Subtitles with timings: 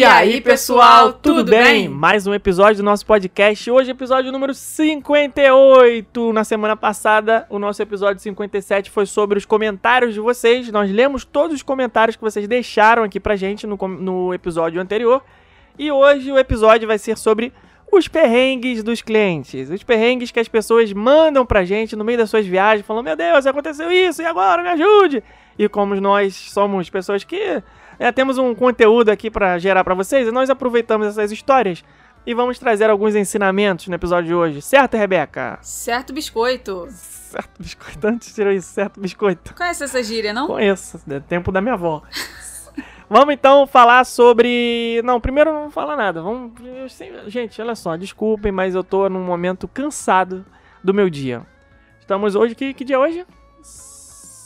[0.00, 1.86] E aí, pessoal, tudo bem?
[1.86, 3.70] Mais um episódio do nosso podcast.
[3.70, 6.32] Hoje, episódio número 58.
[6.32, 10.72] Na semana passada, o nosso episódio 57 foi sobre os comentários de vocês.
[10.72, 15.22] Nós lemos todos os comentários que vocês deixaram aqui pra gente no, no episódio anterior.
[15.78, 17.52] E hoje o episódio vai ser sobre
[17.92, 19.68] os perrengues dos clientes.
[19.68, 23.16] Os perrengues que as pessoas mandam pra gente no meio das suas viagens, falando: Meu
[23.16, 24.62] Deus, aconteceu isso, e agora?
[24.62, 25.22] Me ajude!
[25.58, 27.62] E como nós somos pessoas que
[28.00, 31.84] é, temos um conteúdo aqui pra gerar pra vocês, e nós aproveitamos essas histórias
[32.26, 34.62] e vamos trazer alguns ensinamentos no episódio de hoje.
[34.62, 35.58] Certo, Rebeca?
[35.60, 36.86] Certo biscoito.
[36.90, 38.06] Certo, biscoito.
[38.06, 39.54] Antes tirou isso, certo, biscoito.
[39.54, 40.46] Conhece essa gíria, não?
[40.46, 42.02] Conheço, é tempo da minha avó.
[43.08, 45.02] Vamos então falar sobre.
[45.04, 46.22] Não, primeiro não vou falar nada.
[46.22, 46.52] Vamos.
[47.26, 50.46] Gente, olha só, desculpem, mas eu tô num momento cansado
[50.82, 51.44] do meu dia.
[51.98, 52.54] Estamos hoje.
[52.54, 53.26] Que, que dia é hoje?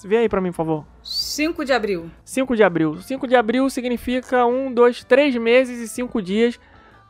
[0.04, 0.86] Vê aí pra mim, por favor.
[1.02, 2.10] 5 de abril.
[2.24, 3.00] 5 de abril.
[3.00, 6.60] 5 de abril significa um, dois, três meses e cinco dias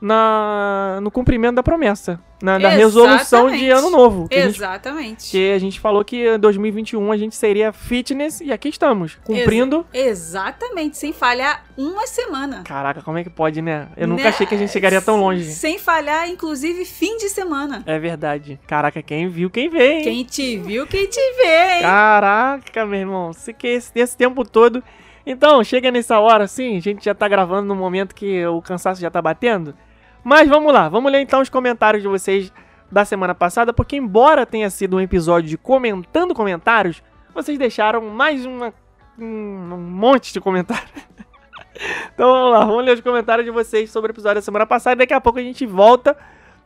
[0.01, 2.21] na, no cumprimento da promessa.
[2.43, 4.29] Na, da resolução de ano novo.
[4.29, 5.31] Que a gente Exatamente.
[5.31, 9.87] que a gente falou que em 2021 a gente seria fitness e aqui estamos, cumprindo.
[9.95, 12.63] Exatamente, sem falhar uma semana.
[12.65, 13.89] Caraca, como é que pode, né?
[13.97, 14.29] Eu nunca Né?
[14.29, 15.45] achei que a gente chegaria tão longe.
[15.53, 17.83] Sem falhar, inclusive, fim de semana.
[17.87, 18.61] É verdade.
[18.67, 20.03] Caraca, quem viu, quem vê, hein?
[20.03, 21.83] Quem te viu, quem te vê, hein?
[21.83, 23.33] Caraca, meu irmão.
[23.33, 24.83] Se que esse, esse tempo todo.
[25.27, 29.01] Então, chega nessa hora assim, a gente já tá gravando no momento que o cansaço
[29.01, 29.75] já tá batendo.
[30.23, 32.53] Mas vamos lá, vamos ler então os comentários de vocês
[32.91, 37.03] da semana passada, porque embora tenha sido um episódio de comentando comentários,
[37.35, 38.73] vocês deixaram mais uma,
[39.19, 40.91] um, um monte de comentários.
[42.15, 44.95] então vamos lá, vamos ler os comentários de vocês sobre o episódio da semana passada
[44.95, 46.17] e daqui a pouco a gente volta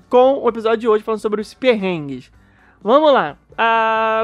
[0.09, 2.31] com o episódio de hoje falando sobre os perrengues.
[2.83, 3.37] Vamos lá.
[3.56, 4.22] Ah,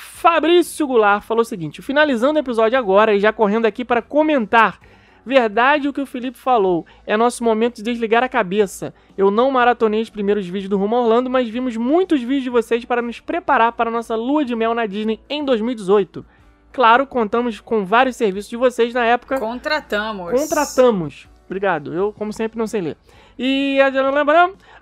[0.00, 4.78] Fabrício Goulart falou o seguinte: finalizando o episódio agora e já correndo aqui para comentar.
[5.24, 6.86] Verdade o que o Felipe falou.
[7.06, 8.94] É nosso momento de desligar a cabeça.
[9.16, 12.84] Eu não maratonei os primeiros vídeos do Rumo Orlando, mas vimos muitos vídeos de vocês
[12.84, 16.24] para nos preparar para a nossa lua de mel na Disney em 2018.
[16.72, 19.38] Claro, contamos com vários serviços de vocês na época.
[19.38, 20.32] Contratamos.
[20.32, 21.28] Contratamos.
[21.44, 21.92] Obrigado.
[21.92, 22.96] Eu, como sempre, não sei ler.
[23.42, 23.78] E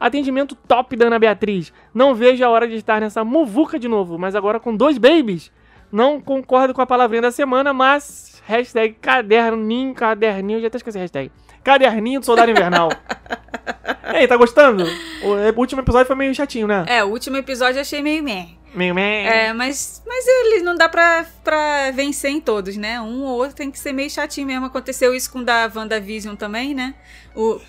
[0.01, 1.73] atendimento top da Ana Beatriz.
[1.95, 5.53] Não vejo a hora de estar nessa muvuca de novo, mas agora com dois babies.
[5.93, 11.03] Não concordo com a palavrinha da semana, mas hashtag caderninho, caderninho, já até esqueci a
[11.03, 11.31] hashtag.
[11.63, 12.89] Caderninho do Soldado Invernal.
[14.13, 14.85] Ei, tá gostando?
[15.23, 16.85] O último episódio foi meio chatinho, né?
[16.89, 18.58] É, o último episódio eu achei meio meh.
[18.75, 19.25] Meio meh.
[19.25, 23.01] É, mas, mas ele não dá pra, pra vencer em todos, né?
[23.01, 24.67] Um ou outro tem que ser meio chatinho mesmo.
[24.67, 26.95] Aconteceu isso com o da WandaVision também, né?
[27.35, 27.61] O...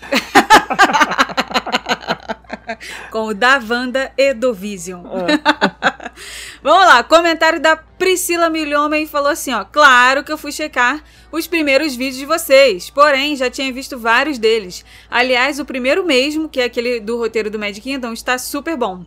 [3.10, 5.02] com o da Wanda e do Vision.
[6.62, 9.64] Vamos lá, comentário da Priscila Milhomem falou assim, ó.
[9.64, 14.38] Claro que eu fui checar os primeiros vídeos de vocês, porém já tinha visto vários
[14.38, 14.84] deles.
[15.10, 19.04] Aliás, o primeiro mesmo, que é aquele do roteiro do Mad Kingdom, está super bom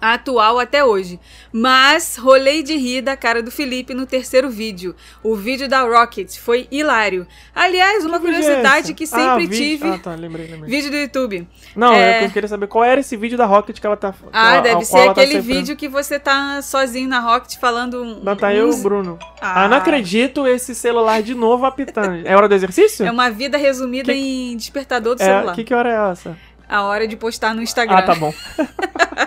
[0.00, 1.18] atual até hoje.
[1.52, 4.94] Mas rolei de rir da cara do Felipe no terceiro vídeo.
[5.22, 7.26] O vídeo da Rocket foi hilário.
[7.54, 8.94] Aliás, uma Que é curiosidade esse?
[8.94, 9.88] que Ah, sempre vídeo- tive.
[9.88, 10.70] Ah, tá, lembrei, lembrei.
[10.70, 11.48] Vídeo do YouTube.
[11.74, 12.24] Não, É.
[12.24, 14.12] eu queria saber qual era esse vídeo da Rocket que ela tá.
[14.12, 17.58] que Ah, ela- deve ser tá aquele sempre- vídeo que você tá sozinho na Rocket
[17.58, 18.20] falando um.
[18.22, 19.18] Não, tá eu e uns- o Bruno.
[19.40, 19.64] Ah.
[19.64, 19.68] Ah.
[19.68, 22.26] não acredito esse celular de novo apitando.
[22.26, 23.04] É hora do exercício?
[23.06, 24.18] É uma vida resumida Que-
[24.52, 25.54] em despertador do É, celular.
[25.54, 26.36] que, que hora é essa?
[26.68, 27.96] A hora de postar no Instagram.
[27.98, 28.32] Ah, tá bom.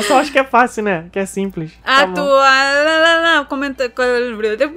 [0.00, 1.06] pessoal acha que é fácil, né?
[1.12, 1.72] Que é simples.
[1.84, 2.12] Tá bom.
[2.12, 3.46] Atuar.
[3.48, 3.92] Comenta.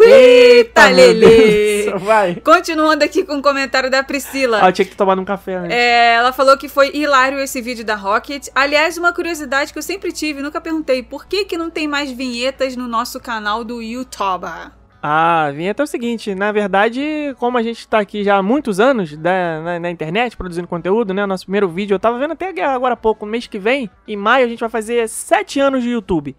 [0.02, 1.92] Eita, Lele!
[2.00, 2.36] Vai.
[2.36, 4.60] Continuando aqui com o comentário da Priscila.
[4.62, 5.76] Ah, eu tinha que tomado um café antes.
[5.76, 8.48] É, ela falou que foi hilário esse vídeo da Rocket.
[8.54, 12.12] Aliás, uma curiosidade que eu sempre tive, nunca perguntei, por que que não tem mais
[12.12, 14.72] vinhetas no nosso canal do YouTube?
[15.04, 18.44] Ah, a vinheta é o seguinte, na verdade, como a gente tá aqui já há
[18.44, 21.26] muitos anos da- na, na internet produzindo conteúdo, né?
[21.26, 24.46] Nosso primeiro vídeo, eu tava vendo até agora há pouco, mês que vem, em maio,
[24.46, 26.36] a gente vai fazer sete anos de YouTube.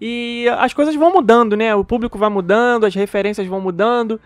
[0.00, 1.72] E as coisas vão mudando, né?
[1.74, 4.20] O público vai mudando, as referências vão mudando.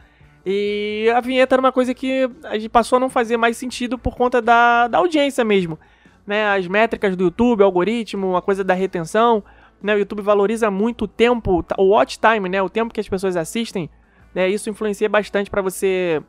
[0.47, 3.99] E a vinheta era uma coisa que a gente passou a não fazer mais sentido
[3.99, 5.79] por conta da, da audiência mesmo.
[6.27, 6.47] Né?
[6.47, 9.43] As métricas do YouTube, o algoritmo, a coisa da retenção.
[9.85, 9.95] Né?
[9.95, 12.63] O YouTube valoriza muito o tempo, o watch time, né?
[12.63, 13.91] O tempo que as pessoas assistem.
[14.35, 14.49] Né?
[14.49, 16.23] Isso influencia bastante para você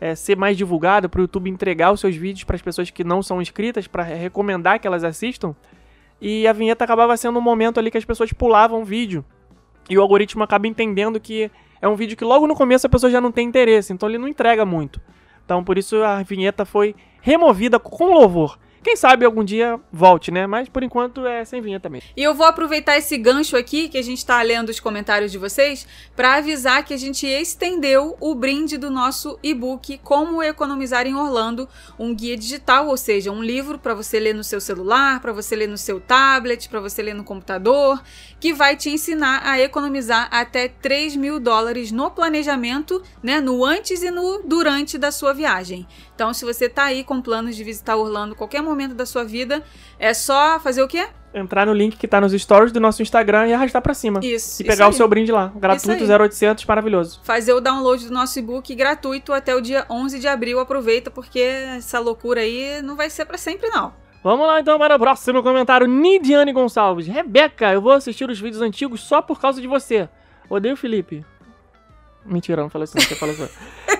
[0.00, 3.04] é, ser mais divulgado, para o YouTube entregar os seus vídeos para as pessoas que
[3.04, 5.54] não são inscritas, para recomendar que elas assistam.
[6.22, 9.22] E a vinheta acabava sendo um momento ali que as pessoas pulavam o vídeo.
[9.90, 11.50] E o algoritmo acaba entendendo que
[11.82, 14.16] é um vídeo que logo no começo a pessoa já não tem interesse, então ele
[14.16, 15.02] não entrega muito.
[15.44, 18.58] Então por isso a vinheta foi removida com louvor.
[18.82, 20.46] Quem sabe algum dia volte, né?
[20.46, 22.02] Mas por enquanto é sem vinheta também.
[22.16, 25.38] E eu vou aproveitar esse gancho aqui, que a gente tá lendo os comentários de
[25.38, 25.86] vocês,
[26.16, 31.68] para avisar que a gente estendeu o brinde do nosso e-book Como Economizar em Orlando,
[31.98, 35.54] um guia digital, ou seja, um livro para você ler no seu celular, para você
[35.54, 38.02] ler no seu tablet, para você ler no computador,
[38.40, 43.40] que vai te ensinar a economizar até 3 mil dólares no planejamento, né?
[43.40, 45.86] No antes e no durante da sua viagem.
[46.14, 49.62] Então, se você tá aí com planos de visitar Orlando qualquer momento da sua vida,
[49.98, 51.08] é só fazer o quê?
[51.34, 54.20] Entrar no link que tá nos stories do nosso Instagram e arrastar pra cima.
[54.22, 54.62] Isso.
[54.62, 55.50] E pegar o seu brinde lá.
[55.56, 56.20] Gratuito, Isso aí.
[56.20, 57.20] 0800, maravilhoso.
[57.24, 60.60] Fazer o download do nosso e-book gratuito até o dia 11 de abril.
[60.60, 63.94] Aproveita, porque essa loucura aí não vai ser pra sempre, não.
[64.22, 65.86] Vamos lá então para o próximo comentário.
[65.88, 67.06] Nidiane Gonçalves.
[67.06, 70.08] Rebeca, eu vou assistir os vídeos antigos só por causa de você.
[70.50, 71.24] Odeio o Felipe.
[72.24, 73.02] Mentira, não falei isso, não.
[73.02, 73.50] Você falou isso.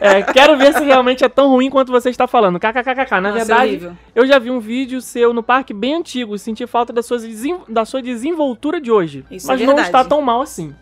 [0.05, 2.59] É, quero ver se realmente é tão ruim quanto você está falando.
[2.59, 3.11] KKKK.
[3.13, 3.97] Na Nossa, é verdade, horrível.
[4.17, 7.19] eu já vi um vídeo seu no parque bem antigo e senti falta da sua,
[7.69, 9.25] da sua desenvoltura de hoje.
[9.31, 9.89] Isso é mas não verdade.
[9.89, 10.75] está tão mal assim.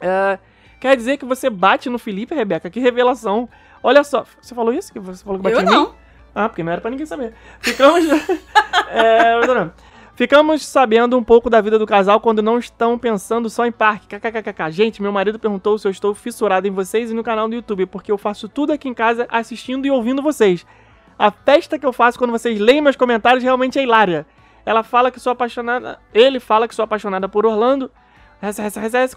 [0.00, 0.38] É,
[0.78, 2.68] quer dizer que você bate no Felipe, Rebeca?
[2.68, 3.48] Que revelação.
[3.82, 4.92] Olha só, você falou isso?
[4.92, 5.72] Que você falou que batia Eu em mim?
[5.72, 5.94] não.
[6.34, 7.32] Ah, porque não era pra ninguém saber.
[7.60, 8.04] Ficamos.
[8.90, 9.72] é, tô não.
[10.14, 14.06] Ficamos sabendo um pouco da vida do casal quando não estão pensando só em parque.
[14.06, 14.70] KKKK.
[14.70, 17.86] Gente, meu marido perguntou se eu estou fissurado em vocês e no canal do YouTube,
[17.86, 20.66] porque eu faço tudo aqui em casa assistindo e ouvindo vocês.
[21.18, 24.26] A festa que eu faço quando vocês leem meus comentários realmente é hilária.
[24.66, 25.98] Ela fala que sou apaixonada.
[26.12, 27.90] Ele fala que sou apaixonada por Orlando.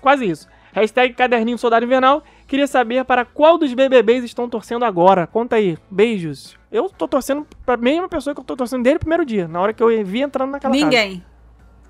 [0.02, 0.48] Quase isso.
[0.76, 2.22] Hashtag caderninho soldado invernal.
[2.46, 5.26] Queria saber para qual dos BBBs estão torcendo agora.
[5.26, 5.78] Conta aí.
[5.90, 6.58] Beijos.
[6.70, 9.48] Eu tô torcendo pra mesma pessoa que eu tô torcendo desde o primeiro dia.
[9.48, 10.86] Na hora que eu vi entrando naquela casa.
[10.86, 11.24] Ninguém.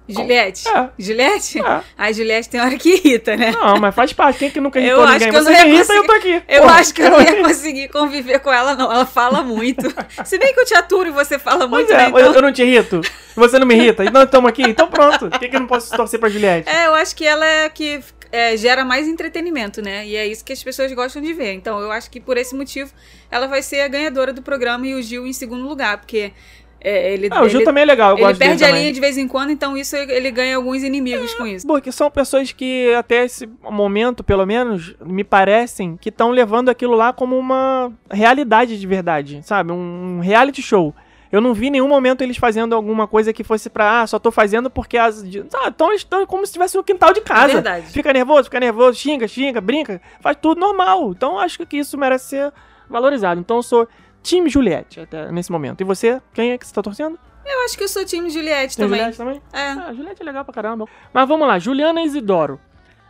[0.07, 0.67] Juliette?
[0.67, 0.89] É.
[0.99, 1.59] Juliette?
[1.59, 1.81] É.
[1.97, 3.51] A Juliette tem hora que irrita, né?
[3.51, 4.37] Não, mas faz parte.
[4.37, 5.29] Quem que nunca Eu irritou acho ninguém?
[5.31, 6.43] que eu Você não ia me irrita e eu tô aqui.
[6.47, 6.73] Eu Porra.
[6.75, 8.91] acho que eu não ia conseguir conviver com ela, não.
[8.91, 9.91] Ela fala muito.
[10.23, 12.07] Se bem que eu te aturo e você fala Pois muito, é, né?
[12.09, 12.19] Então...
[12.19, 13.01] eu, eu não te irrito.
[13.35, 14.05] Você não me irrita.
[14.05, 14.61] Então estamos aqui.
[14.61, 15.27] Então pronto.
[15.27, 16.69] Por que, que eu não posso torcer pra Juliette?
[16.69, 17.99] É, eu acho que ela é que
[18.35, 20.05] é, gera mais entretenimento, né?
[20.05, 21.53] E é isso que as pessoas gostam de ver.
[21.53, 22.91] Então, eu acho que por esse motivo
[23.31, 26.33] ela vai ser a ganhadora do programa e o Gil em segundo lugar, porque
[26.81, 28.11] é, ele, Ah, o Gil ele, também é legal.
[28.11, 28.81] Eu ele gosto perde a também.
[28.81, 31.65] linha de vez em quando, então isso ele ganha alguns inimigos com isso.
[31.65, 36.93] Porque são pessoas que, até esse momento, pelo menos, me parecem que estão levando aquilo
[36.93, 39.71] lá como uma realidade de verdade, sabe?
[39.71, 40.93] Um reality show.
[41.31, 44.19] Eu não vi em nenhum momento eles fazendo alguma coisa que fosse pra, ah, só
[44.19, 45.23] tô fazendo porque as.
[45.53, 47.53] Ah, então eles estão como se estivesse no quintal de casa.
[47.53, 47.87] Verdade.
[47.87, 51.11] Fica nervoso, fica nervoso, xinga, xinga, brinca, faz tudo normal.
[51.11, 52.53] Então acho que isso merece ser
[52.89, 53.39] valorizado.
[53.39, 53.87] Então eu sou
[54.21, 55.81] time Juliette até nesse momento.
[55.81, 57.19] E você, quem é que você tá torcendo?
[57.45, 58.99] Eu acho que eu sou time Juliette Tem também.
[58.99, 59.41] Juliette também?
[59.53, 59.69] É.
[59.69, 60.87] Ah, Juliette é legal pra caramba.
[61.13, 62.59] Mas vamos lá, Juliana Isidoro.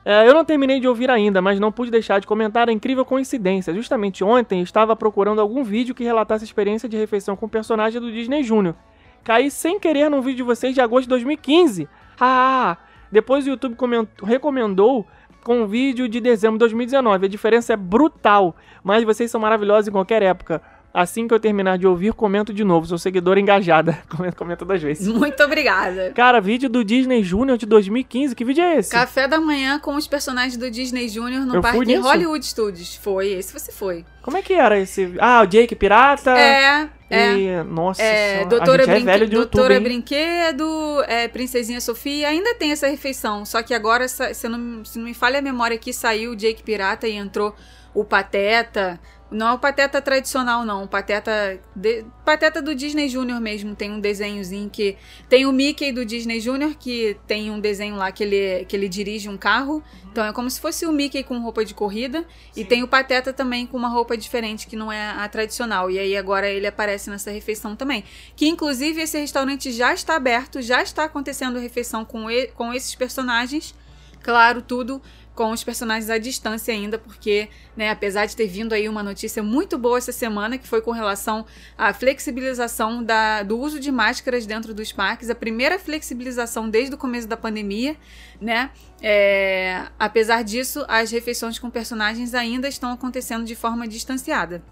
[0.07, 3.04] É, eu não terminei de ouvir ainda, mas não pude deixar de comentar a incrível
[3.04, 3.74] coincidência.
[3.74, 8.00] Justamente ontem estava procurando algum vídeo que relatasse a experiência de refeição com o personagem
[8.00, 8.75] do Disney Júnior.
[9.24, 11.90] Caí sem querer num vídeo de vocês de agosto de 2015.
[12.19, 12.78] Ah,
[13.12, 15.07] depois o YouTube comentou- recomendou
[15.44, 17.25] com um vídeo de dezembro de 2019.
[17.25, 20.62] A diferença é brutal, mas vocês são maravilhosos em qualquer época.
[20.95, 22.88] Assim que eu terminar de ouvir, comento de novo.
[22.88, 24.01] Sou seguidora engajada.
[24.07, 25.06] Comenta, comenta duas vezes.
[25.06, 26.13] Muito obrigada.
[26.15, 28.33] Cara, vídeo do Disney Junior de 2015.
[28.33, 28.92] Que vídeo é esse?
[28.92, 31.95] Café da manhã com os personagens do Disney Junior no Eu parque?
[31.97, 32.95] Hollywood Studios.
[32.95, 34.06] Foi, esse você foi.
[34.21, 35.13] Como é que era esse?
[35.19, 36.31] Ah, o Jake Pirata.
[36.31, 37.38] É, é.
[37.38, 39.89] E, nossa, É, senhora, Doutora, a gente é velho de Doutora YouTube?
[39.89, 43.46] Brinquedo, é, Princesinha Sofia, ainda tem essa refeição.
[43.46, 46.63] Só que agora, se não, se não me falha a memória aqui, saiu o Jake
[46.63, 47.53] Pirata e entrou
[47.93, 49.00] o Pateta.
[49.32, 50.84] Não é o Pateta tradicional, não.
[50.84, 53.75] O Pateta, de- Pateta do Disney Junior mesmo.
[53.75, 54.96] Tem um desenhozinho que.
[55.27, 58.88] Tem o Mickey do Disney Junior, que tem um desenho lá que ele, que ele
[58.88, 59.84] dirige um carro.
[60.12, 62.24] Então é como se fosse o Mickey com roupa de corrida.
[62.55, 65.89] E tem o Pateta também com uma roupa diferente, que não é a tradicional.
[65.89, 68.03] E aí agora ele aparece nessa refeição também.
[68.36, 72.94] Que inclusive esse restaurante já está aberto, já está acontecendo refeição com, e- com esses
[72.94, 73.74] personagens.
[74.22, 75.01] Claro, tudo
[75.36, 79.44] com os personagens à distância ainda, porque, né, apesar de ter vindo aí uma notícia
[79.44, 81.46] muito boa essa semana, que foi com relação
[81.77, 86.98] à flexibilização da, do uso de máscaras dentro dos parques, a primeira flexibilização desde o
[86.98, 87.98] começo da pandemia,
[88.39, 88.72] né?
[89.01, 94.63] É, apesar disso, as refeições com personagens ainda estão acontecendo de forma distanciada.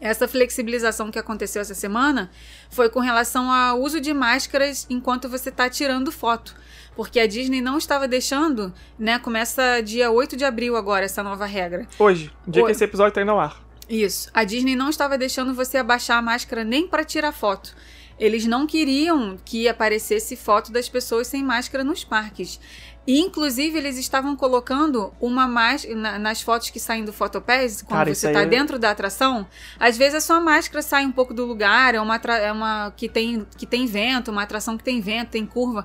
[0.00, 2.30] Essa flexibilização que aconteceu essa semana
[2.68, 6.54] foi com relação ao uso de máscaras enquanto você está tirando foto.
[6.96, 9.18] Porque a Disney não estava deixando, né?
[9.18, 11.86] Começa dia 8 de abril agora, essa nova regra.
[11.98, 13.62] Hoje, dia que esse episódio tá indo ao ar.
[13.88, 14.30] Isso.
[14.32, 17.74] A Disney não estava deixando você abaixar a máscara nem para tirar foto.
[18.18, 22.60] Eles não queriam que aparecesse foto das pessoas sem máscara nos parques.
[23.06, 27.98] E, inclusive, eles estavam colocando uma máscara na- nas fotos que saem do Photopass, quando
[27.98, 29.46] Cara, você aí tá é- dentro da atração,
[29.78, 33.08] às vezes a sua máscara sai um pouco do lugar, é uma, é uma que,
[33.08, 35.84] tem, que tem vento, uma atração que tem vento, tem curva.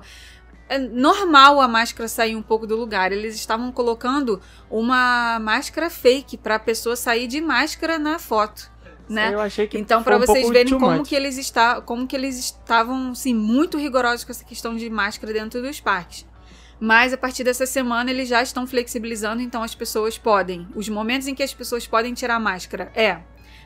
[0.72, 3.10] É normal a máscara sair um pouco do lugar.
[3.10, 8.70] Eles estavam colocando uma máscara fake pra pessoa sair de máscara na foto,
[9.08, 9.34] né?
[9.34, 11.08] Eu achei que Então, pra um vocês verem como much.
[11.08, 15.32] que eles está, como que eles estavam assim muito rigorosos com essa questão de máscara
[15.32, 16.24] dentro dos parques.
[16.78, 20.68] Mas a partir dessa semana eles já estão flexibilizando, então as pessoas podem.
[20.74, 23.18] Os momentos em que as pessoas podem tirar a máscara é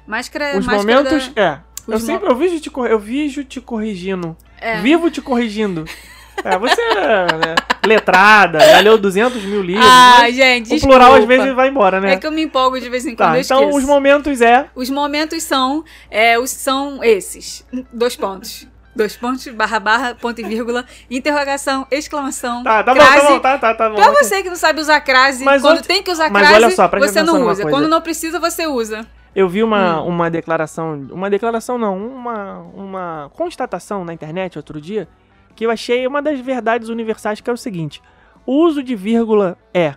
[0.07, 1.61] máscara é Os máscara momentos, da- é.
[1.87, 4.35] Eu Os mo- sempre eu vejo te, eu vejo te corrigindo.
[4.59, 4.81] É.
[4.81, 5.85] Vivo te corrigindo.
[6.43, 6.97] É, você é
[7.37, 7.55] né,
[7.87, 9.87] letrada, já leu 200 mil livros.
[9.87, 11.43] Ah, gente, o plural às desculpa.
[11.43, 12.15] vezes vai embora, né?
[12.15, 14.67] É que eu me empolgo de vez em quando, tá, então os momentos é.
[14.75, 17.65] Os momentos são, é, os, são esses.
[17.93, 18.67] Dois pontos.
[18.97, 23.21] Dois pontos, barra, barra, ponto e vírgula, interrogação, exclamação, Tá, tá bom, crase.
[23.21, 23.97] tá bom, tá, tá, tá bom.
[23.97, 26.65] Pra você que não sabe usar crase, Mas quando ontem- tem que usar mas crase,
[26.65, 27.69] olha só, você não usa.
[27.69, 29.05] Quando não precisa, você usa.
[29.35, 30.07] Eu vi uma, Hum.
[30.11, 35.09] uma declaração, uma declaração não, uma, uma constatação na internet outro dia,
[35.55, 38.03] que eu achei uma das verdades universais, que é o seguinte.
[38.47, 39.95] O uso de vírgula é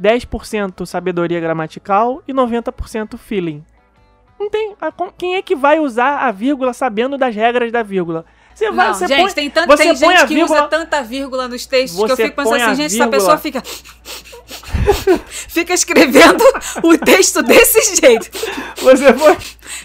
[0.00, 3.64] 10% sabedoria gramatical e 90% feeling.
[4.38, 4.76] Não tem.
[4.80, 8.24] a- quem é que vai usar a vírgula sabendo das regras da vírgula?
[8.54, 10.60] Você vai, Não, você gente, põe, tem, tanto, você tem põe a gente que vírgula-
[10.60, 13.38] usa tanta vírgula nos textos que eu Você fico pensando assim, gente, essa vírgula- pessoa
[13.38, 13.62] fica.
[15.26, 16.42] fica escrevendo
[16.82, 18.30] o texto desse jeito.
[18.82, 19.36] você põe,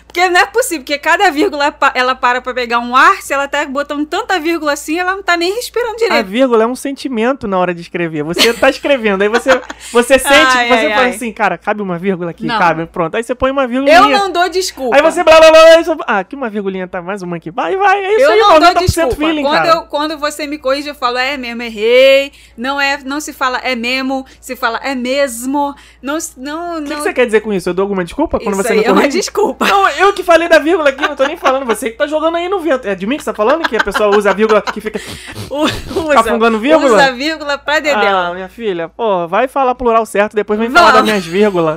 [0.07, 3.47] Porque não é possível, porque cada vírgula ela para pra pegar um ar, se ela
[3.47, 6.25] tá botando tanta vírgula assim, ela não tá nem respirando a direito.
[6.27, 8.23] vírgula é um sentimento na hora de escrever.
[8.23, 9.49] Você tá escrevendo, aí você,
[9.91, 11.09] você sente, Ai, você ai, fala ai.
[11.09, 12.57] assim, cara, cabe uma vírgula aqui, Não.
[12.59, 13.15] cabe, pronto.
[13.15, 13.91] Aí você põe uma vírgula.
[13.93, 14.95] Eu não dou desculpa.
[14.95, 17.51] Aí você blá blá blá, você- ah, aqui uma virgulinha tá mais uma aqui.
[17.51, 19.15] Vai, vai, é isso eu aí, não dou 90% desculpa.
[19.15, 22.31] feeling, quando, eu, quando você me corrige, eu falo, é mesmo, errei.
[22.57, 25.73] Não é, não se fala é mesmo, se fala é mesmo.
[26.01, 26.97] Não, não, O que, não.
[26.97, 27.69] que você quer dizer com isso?
[27.69, 29.17] Eu dou alguma desculpa quando Isso você aí me é uma corrige?
[29.17, 29.65] desculpa.
[29.74, 31.65] Não, eu que falei da vírgula aqui, não tô nem falando.
[31.65, 32.88] Você que tá jogando aí no vento.
[32.88, 33.68] É de mim que você tá falando?
[33.68, 35.00] Que a pessoa usa a vírgula que fica.
[35.50, 36.94] Usa, Tá fungando vírgula?
[36.96, 38.18] Usa vírgula pra dedéu.
[38.18, 40.82] Ah, minha filha, pô, vai falar plural certo, depois vem Vamos.
[40.82, 41.75] falar das minhas vírgulas.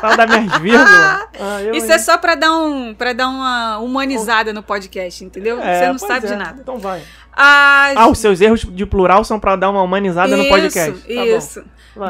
[0.00, 1.22] Fala das minhas vírgulas.
[1.44, 5.60] Ah, eu, Isso é só pra dar, um, pra dar uma humanizada no podcast, entendeu?
[5.60, 6.28] É, você não sabe é.
[6.28, 6.58] de nada.
[6.60, 7.02] Então vai.
[7.34, 10.92] Ah, Ah, os seus erros de plural são pra dar uma humanizada no podcast.
[11.08, 11.64] Isso, Tá isso.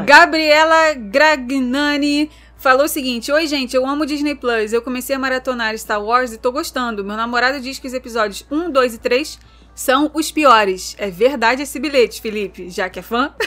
[0.04, 2.30] Gabriela Gragnani
[2.62, 4.72] falou o seguinte: Oi, gente, eu amo Disney Plus.
[4.72, 7.04] Eu comecei a maratonar Star Wars e tô gostando.
[7.04, 9.38] Meu namorado diz que os episódios 1, 2 e 3
[9.74, 10.94] são os piores.
[10.98, 13.34] É verdade esse bilhete, Felipe, já que é fã?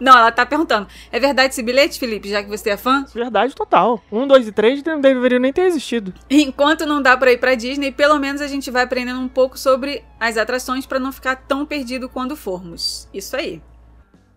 [0.00, 0.88] Não, ela tá perguntando.
[1.10, 3.04] É verdade esse bilhete, Felipe, já que você é fã?
[3.14, 4.02] Verdade total.
[4.10, 6.14] Um, dois e três não deveriam nem ter existido.
[6.30, 9.58] Enquanto não dá pra ir pra Disney, pelo menos a gente vai aprendendo um pouco
[9.58, 13.06] sobre as atrações pra não ficar tão perdido quando formos.
[13.12, 13.60] Isso aí.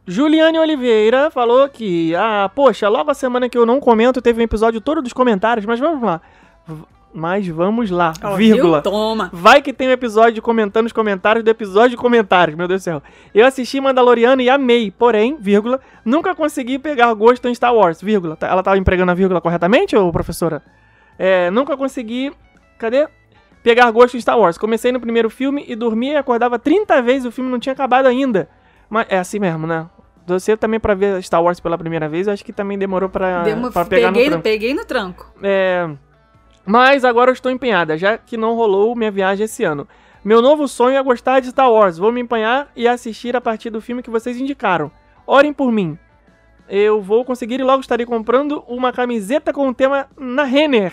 [0.08, 4.44] Juliane Oliveira falou que, ah, poxa, logo a semana que eu não comento teve um
[4.44, 6.22] episódio todo dos comentários, mas vamos lá.
[6.68, 6.84] V-
[7.18, 8.82] Mas vamos lá, Ó, vírgula.
[8.82, 9.30] Toma.
[9.32, 12.84] Vai que tem um episódio comentando os comentários do episódio de comentários, meu Deus do
[12.84, 13.02] céu.
[13.34, 18.36] Eu assisti Mandaloriano e amei, porém, vírgula, nunca consegui pegar gosto em Star Wars, vírgula.
[18.36, 20.62] Tá- Ela tava empregando a vírgula corretamente, ou professora?
[21.18, 22.34] É, nunca consegui,
[22.78, 23.08] cadê?
[23.64, 24.58] Pegar gosto em Star Wars.
[24.58, 28.08] Comecei no primeiro filme e dormia e acordava 30 vezes, o filme não tinha acabado
[28.08, 28.50] ainda.
[28.90, 29.88] Mas é assim mesmo, né?
[30.28, 33.72] Você também pra ver Star Wars pela primeira vez, eu acho que também demorou Demo-
[33.72, 34.44] pra pegar peguei, no tranco.
[34.44, 35.32] peguei no tranco.
[35.44, 35.88] É,
[36.66, 39.88] mas agora eu estou empenhada, já que não rolou minha viagem esse ano.
[40.24, 42.00] Meu novo sonho é gostar de Star Wars.
[42.00, 44.92] Vou me empenhar e assistir a partir do filme que vocês indicaram.
[45.28, 45.96] Orem por mim.
[46.68, 50.92] Eu vou conseguir e logo estarei comprando uma camiseta com o tema na Renner.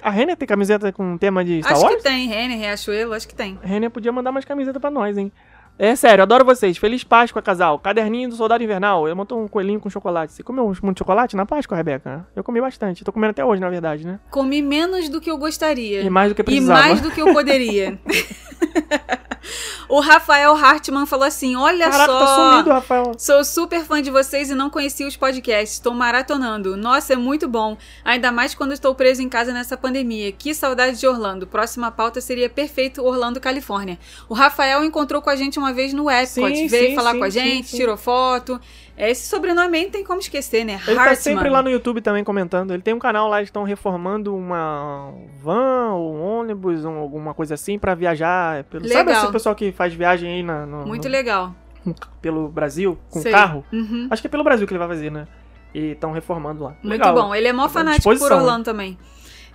[0.00, 1.96] A Renner tem camiseta com tema de Star acho Wars?
[1.96, 3.58] que tem, Renner, Riachuelo, acho que tem.
[3.60, 5.32] A Renner podia mandar mais camisetas pra nós, hein?
[5.78, 6.76] É sério, adoro vocês.
[6.76, 7.78] Feliz Páscoa, casal.
[7.78, 9.06] Caderninho do Soldado Invernal.
[9.06, 10.32] Eu montou um coelhinho com chocolate.
[10.32, 12.26] Você comeu muito chocolate na Páscoa, Rebeca?
[12.34, 13.04] Eu comi bastante.
[13.04, 14.18] Tô comendo até hoje, na verdade, né?
[14.28, 16.02] Comi menos do que eu gostaria.
[16.02, 16.80] E mais do que E precisava.
[16.80, 17.96] mais do que eu poderia.
[19.88, 22.18] o Rafael Hartmann falou assim: Olha Caraca, só.
[22.18, 23.12] tá sumido, Rafael.
[23.16, 25.74] Sou super fã de vocês e não conhecia os podcasts.
[25.74, 26.76] Estou maratonando.
[26.76, 27.76] Nossa, é muito bom.
[28.04, 30.32] Ainda mais quando estou preso em casa nessa pandemia.
[30.32, 31.46] Que saudade de Orlando.
[31.46, 33.98] Próxima pauta seria perfeito Orlando, Califórnia.
[34.28, 36.28] O Rafael encontrou com a gente uma vez no Epcot.
[36.56, 38.60] Sim, veio sim, falar sim, com a gente, tirou foto.
[38.96, 40.80] Esse sobrenome aí não tem como esquecer, né?
[40.86, 41.16] Ele tá Hartmann.
[41.16, 42.72] sempre lá no YouTube também comentando.
[42.72, 47.32] Ele tem um canal lá, eles estão reformando uma van ou um ônibus, ou alguma
[47.32, 48.64] coisa assim, pra viajar.
[48.64, 48.88] Pelo...
[48.88, 49.22] Sabe Legal.
[49.22, 51.54] esse pessoal que faz viagem aí na, no- Muito no- legal.
[52.20, 53.30] pelo Brasil, com Sei.
[53.30, 53.64] carro?
[53.72, 54.08] Uhum.
[54.10, 55.28] Acho que é pelo Brasil que ele vai fazer, né?
[55.72, 56.70] E estão reformando lá.
[56.82, 57.14] Muito Legal.
[57.14, 57.34] bom.
[57.34, 58.98] Ele é mó À fanático por disposição, Orlando também.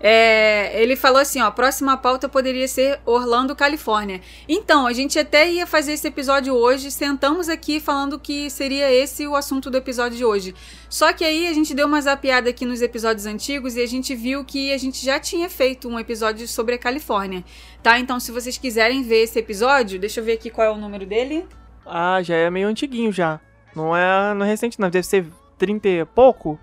[0.05, 4.19] É, ele falou assim, ó, a próxima pauta poderia ser Orlando, Califórnia.
[4.49, 9.25] Então, a gente até ia fazer esse episódio hoje, sentamos aqui falando que seria esse
[9.25, 10.53] o assunto do episódio de hoje.
[10.89, 14.13] Só que aí a gente deu uma zapiada aqui nos episódios antigos e a gente
[14.13, 17.41] viu que a gente já tinha feito um episódio sobre a Califórnia,
[17.81, 17.97] tá?
[17.97, 21.05] Então, se vocês quiserem ver esse episódio, deixa eu ver aqui qual é o número
[21.05, 21.47] dele.
[21.85, 23.39] Ah, já é meio antiguinho já.
[23.73, 24.89] Não é, não é recente, não.
[24.89, 25.25] Deve ser
[25.57, 26.59] 30 e pouco?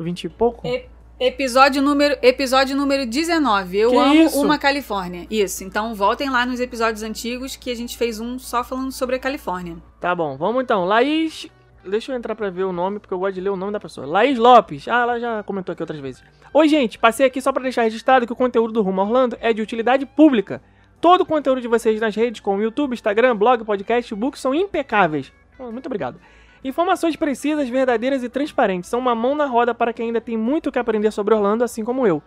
[0.00, 0.66] 20 e pouco?
[0.66, 0.88] E
[1.20, 3.78] episódio número, episódio número 19.
[3.78, 4.40] Eu Que amo isso?
[4.42, 5.26] uma Califórnia.
[5.30, 5.64] Isso.
[5.64, 9.18] Então voltem lá nos episódios antigos que a gente fez um só falando sobre a
[9.18, 9.76] Califórnia.
[10.00, 10.84] Tá bom, vamos então.
[10.84, 11.48] Laís.
[11.84, 13.80] Deixa eu entrar pra ver o nome, porque eu gosto de ler o nome da
[13.80, 14.06] pessoa.
[14.06, 14.86] Laís Lopes.
[14.88, 16.22] Ah, ela já comentou aqui outras vezes.
[16.52, 16.98] Oi, gente.
[16.98, 20.04] Passei aqui só pra deixar registrado que o conteúdo do Rumo Orlando é de utilidade
[20.04, 20.60] pública.
[21.00, 25.32] Todo o conteúdo de vocês nas redes, como YouTube, Instagram, blog, podcast, book, são impecáveis.
[25.58, 26.18] Muito obrigado.
[26.64, 30.68] Informações precisas, verdadeiras e transparentes são uma mão na roda para quem ainda tem muito
[30.68, 32.22] o que aprender sobre Orlando, assim como eu.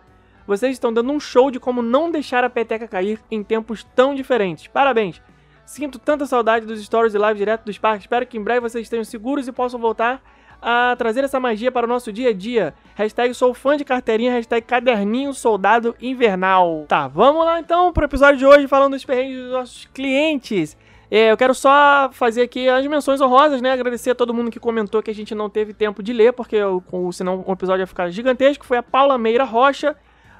[0.47, 4.15] Vocês estão dando um show de como não deixar a peteca cair em tempos tão
[4.15, 4.67] diferentes.
[4.67, 5.21] Parabéns!
[5.65, 8.03] Sinto tanta saudade dos stories e lives direto dos parques.
[8.03, 10.21] Espero que em breve vocês estejam seguros e possam voltar
[10.61, 12.73] a trazer essa magia para o nosso dia a dia.
[12.95, 16.85] Hashtag sou fã de carteirinha, hashtag caderninho soldado invernal.
[16.87, 20.77] Tá, vamos lá então pro episódio de hoje falando dos perrengues dos nossos clientes.
[21.13, 23.73] É, eu quero só fazer aqui as menções honrosas, né?
[23.73, 26.57] Agradecer a todo mundo que comentou que a gente não teve tempo de ler, porque
[26.63, 28.65] o- senão o episódio ia ficar gigantesco.
[28.65, 29.93] Foi a Paula Meira Rocha,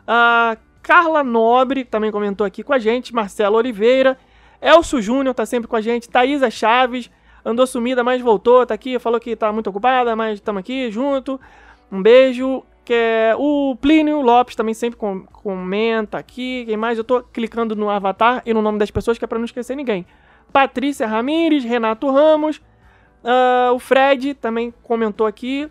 [0.08, 4.18] a Carla Nobre também comentou aqui com a gente, Marcelo Oliveira,
[4.62, 7.12] Elcio Júnior tá sempre com a gente, Thaisa Chaves,
[7.44, 11.40] andou sumida, mas voltou, tá aqui, falou que tá muito ocupada, mas estamos aqui junto.
[11.92, 12.64] Um beijo.
[12.84, 16.64] Que é o Plínio Lopes também sempre com- comenta aqui.
[16.66, 16.98] Quem mais?
[16.98, 19.76] Eu tô clicando no avatar e no nome das pessoas que é pra não esquecer
[19.76, 20.04] ninguém.
[20.52, 22.62] Patrícia Ramires, Renato Ramos,
[23.24, 25.70] ah, o Fred também comentou aqui.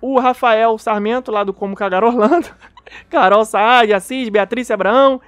[0.00, 2.48] O Rafael Sarmento, lá do Como Cagar Orlando.
[3.08, 5.20] Carol Saad, Assis, Beatriz Abraão.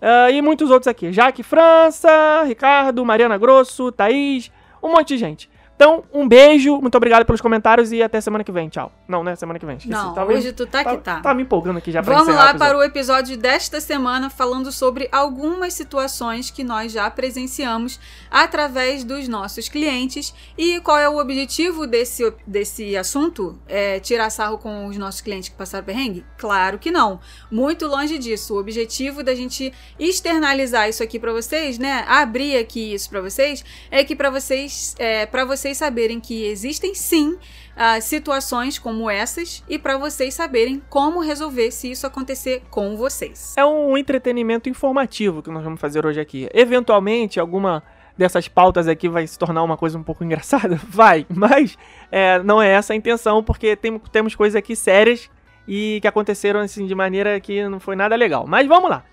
[0.00, 1.12] ah, e muitos outros aqui.
[1.12, 4.50] Jaque França, Ricardo, Mariana Grosso, Thaís,
[4.82, 5.50] um monte de gente.
[5.80, 8.68] Então, um beijo, muito obrigado pelos comentários e até semana que vem.
[8.68, 8.92] Tchau.
[9.08, 9.78] Não, não é semana que vem.
[9.78, 9.90] Esqueci.
[9.90, 11.20] Não, Tava- hoje tu tá que tá.
[11.22, 14.70] Tá me empolgando aqui já pra Vamos lá o para o episódio desta semana falando
[14.70, 17.98] sobre algumas situações que nós já presenciamos
[18.30, 20.34] através dos nossos clientes.
[20.58, 23.58] E qual é o objetivo desse, desse assunto?
[23.66, 26.26] É tirar sarro com os nossos clientes que passaram perrengue?
[26.36, 27.20] Claro que não.
[27.50, 28.54] Muito longe disso.
[28.54, 32.04] O objetivo da gente externalizar isso aqui para vocês, né?
[32.06, 36.94] Abrir aqui isso para vocês, é que para vocês, é, para vocês saberem que existem
[36.94, 37.38] sim
[37.76, 43.54] ah, situações como essas e para vocês saberem como resolver se isso acontecer com vocês.
[43.56, 46.48] É um entretenimento informativo que nós vamos fazer hoje aqui.
[46.52, 47.82] Eventualmente, alguma
[48.18, 50.78] dessas pautas aqui vai se tornar uma coisa um pouco engraçada?
[50.88, 51.78] Vai, mas
[52.12, 55.30] é, não é essa a intenção, porque tem- temos coisas aqui sérias
[55.66, 58.46] e que aconteceram assim de maneira que não foi nada legal.
[58.46, 59.04] Mas vamos lá.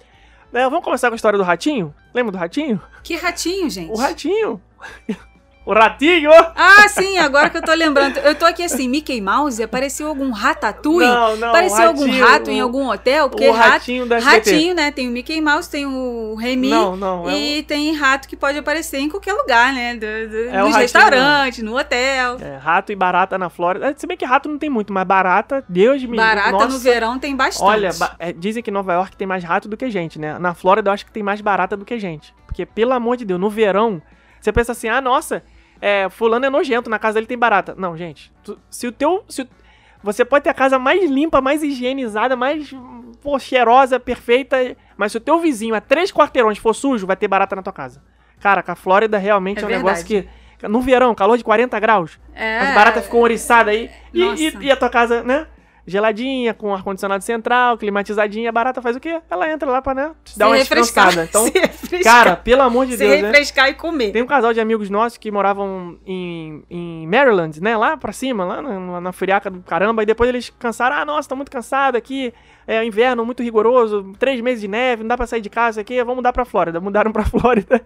[0.54, 1.94] É, vamos começar com a história do ratinho?
[2.14, 2.82] Lembra do ratinho?
[3.04, 3.92] Que ratinho, gente.
[3.92, 4.62] O ratinho!
[5.70, 6.32] o ratinho!
[6.56, 8.18] Ah, sim, agora que eu tô lembrando.
[8.20, 11.08] Eu tô aqui assim, Mickey Mouse, apareceu algum ratatouille?
[11.08, 13.30] Não, não, apareceu o algum ratinho, rato em o- algum hotel?
[13.30, 14.52] Porque o ratinho da SBT.
[14.52, 14.92] Ratinho, né?
[14.92, 16.70] Tem o Mickey Mouse, tem o Remy.
[16.70, 19.94] Não, não, é e tem rato que pode aparecer em qualquer lugar, né?
[19.96, 20.06] Do, do,
[20.50, 20.78] É o nos ratinho.
[20.78, 22.38] restaurantes, no hotel.
[22.40, 23.90] É, rato e barata na Flórida.
[23.90, 26.68] É, Se bem que rato não tem muito, mas barata, Deus me Barata nossa.
[26.68, 27.68] no verão tem bastante.
[27.70, 30.40] Olha, é, dizem que Nova York tem mais rato do que gente, né?
[30.40, 32.34] Na Flórida eu acho que tem mais barata do que gente.
[32.46, 34.02] Porque, pelo amor de Deus, no verão,
[34.40, 35.44] você pensa assim, ah, nossa,
[35.82, 37.76] é, fulano é nojento, na casa dele tem barata.
[37.78, 39.24] Não, gente, tu- se o teu...
[39.28, 39.48] Se o-
[40.04, 42.74] você pode ter a casa mais limpa, mais higienizada, mais
[43.22, 44.58] pô, cheirosa, perfeita,
[44.96, 47.74] mas se o teu vizinho a três quarteirões for sujo, vai ter barata na tua
[47.74, 48.02] casa.
[48.40, 50.30] Cara, que a Flórida realmente É é, um negócio verdade.
[50.60, 50.68] que...
[50.68, 53.92] No verão, calor de 40 graus, É, as baratas ficam oriçadas aí.
[54.14, 55.46] E, e- e a tua casa, né?
[55.88, 58.52] Geladinha, com ar-condicionado central, climatizadinha.
[58.52, 59.22] Barata faz o quê?
[59.30, 60.12] Ela entra lá pra, né?
[60.22, 61.28] Te se dar uma refrescar, descansada.
[61.30, 63.30] Então, se refrescar, cara, pelo amor de se Deus, né?
[63.30, 64.12] refrescar e comer.
[64.12, 67.78] Tem um casal de amigos nossos que moravam em, em Maryland, né?
[67.78, 70.04] Lá pra cima, lá na, na friaca do caramba.
[70.04, 70.98] E depois eles cansaram.
[70.98, 72.34] Ah, nossa, tô muito cansado aqui.
[72.68, 74.12] É inverno muito rigoroso.
[74.20, 75.98] Três meses de neve, não dá pra sair de casa aqui.
[76.00, 76.82] Vamos mudar pra Flórida.
[76.82, 77.82] Mudaram pra Flórida.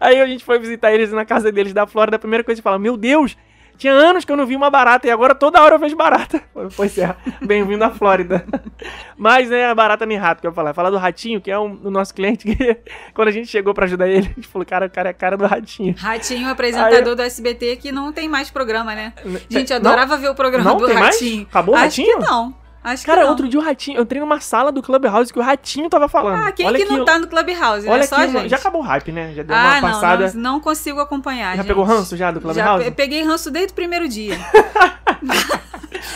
[0.00, 2.16] Aí a gente foi visitar eles na casa deles da Flórida.
[2.16, 3.36] A primeira coisa que fala: Meu Deus,
[3.76, 5.06] tinha anos que eu não vi uma barata.
[5.06, 6.42] E agora toda hora eu vejo barata.
[6.76, 8.44] Pois é, bem-vindo à Flórida.
[9.18, 10.72] Mas é a barata nem rato que eu ia falar.
[10.72, 12.76] Falar do ratinho, que é um, o nosso cliente que
[13.14, 15.14] quando a gente chegou pra ajudar ele, a gente falou: Cara, o cara é a
[15.14, 15.94] cara do ratinho.
[15.98, 19.12] Ratinho, apresentador do SBT, que não tem mais programa, né?
[19.50, 19.90] Gente, eu Não?
[19.90, 21.16] adorava ver o programa Não do tem mais?
[21.16, 21.42] Ratinho.
[21.50, 22.18] Acabou o Acho Ratinho?
[22.18, 22.63] que não.
[22.84, 25.88] Acho Cara, outro dia o Ratinho, eu entrei numa sala do Clubhouse que o Ratinho
[25.88, 26.42] tava falando.
[26.44, 28.06] Ah, quem olha que não tá no Clubhouse, Olha né?
[28.06, 28.50] Só gente.
[28.50, 29.32] já acabou o hype, né?
[29.32, 30.32] Já deu ah, uma não, passada.
[30.34, 31.66] não, não consigo acompanhar, já gente.
[31.68, 32.84] pegou ranço já do Já Clubhouse?
[32.84, 34.36] pe- peguei ranço desde o primeiro dia.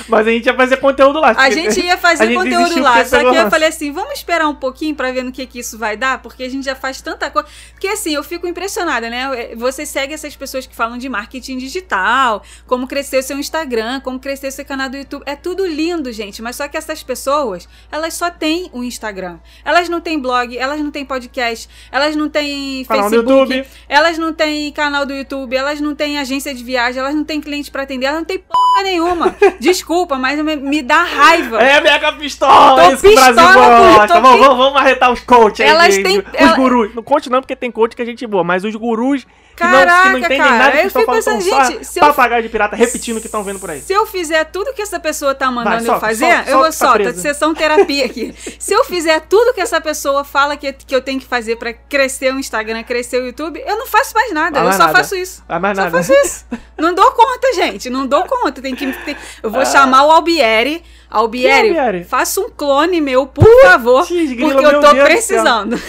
[0.09, 1.35] Mas a gente ia fazer conteúdo lá.
[1.37, 3.05] A gente ia fazer gente conteúdo lá.
[3.05, 3.51] Só que eu ranço.
[3.51, 6.42] falei assim: vamos esperar um pouquinho pra ver no que, que isso vai dar, porque
[6.42, 7.48] a gente já faz tanta coisa.
[7.72, 9.55] Porque assim, eu fico impressionada, né?
[9.57, 14.18] Você segue essas pessoas que falam de marketing digital, como crescer o seu Instagram, como
[14.18, 15.22] crescer o seu canal do YouTube.
[15.27, 16.42] É tudo lindo, gente.
[16.42, 19.38] Mas só que essas pessoas, elas só têm o Instagram.
[19.64, 24.33] Elas não têm blog, elas não têm podcast, elas não têm Canal Facebook, elas não
[24.33, 27.83] têm canal do YouTube, elas não têm agência de viagem, elas não têm cliente pra
[27.83, 29.37] atender, elas não têm porra nenhuma.
[29.78, 31.62] Desculpa, mas me, me dá raiva.
[31.62, 32.82] É mega pistola!
[32.82, 34.06] Tô isso que o Brasil pistola gosta!
[34.14, 35.66] tô Vamos, vamos, vamos arretar os coaches aí.
[35.68, 36.94] Elas têm- Os ela- gurus.
[36.94, 39.24] Não coach não, porque tem coach que a gente boa, mas os gurus
[39.56, 41.98] que, não, Caraca, que não entendem cara, nada que eu estão falando, pensando, gente, se
[41.98, 43.80] só eu- papagaio de pirata repetindo o que estão vendo por aí.
[43.80, 46.72] Se eu fizer tudo que essa pessoa tá mandando Vai, eu fazer, solta, eu vou
[46.72, 48.32] solta, tá sessão terapia aqui.
[48.58, 51.72] Se eu fizer tudo que essa pessoa fala que, que eu tenho que fazer pra
[51.72, 54.50] crescer o Instagram, crescer o YouTube, eu não faço mais nada.
[54.52, 54.98] Vai eu mais só nada.
[54.98, 55.44] faço isso.
[55.48, 55.96] Vai mais Só nada.
[55.96, 56.46] faço isso.
[56.78, 57.90] Não dou conta, gente.
[57.90, 58.62] Não dou conta.
[58.62, 58.86] Tem que.
[59.04, 60.83] tem- Eu vou chamar o Albieri.
[61.11, 62.04] Albieri, é Albieri?
[62.04, 64.07] faça um clone meu, por favor.
[64.07, 65.81] Putz, grila, porque eu tô Deus precisando.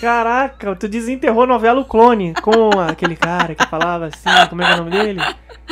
[0.00, 4.66] Caraca, tu desenterrou a novela O Clone com aquele cara que falava assim, como é
[4.66, 5.20] que é o nome dele?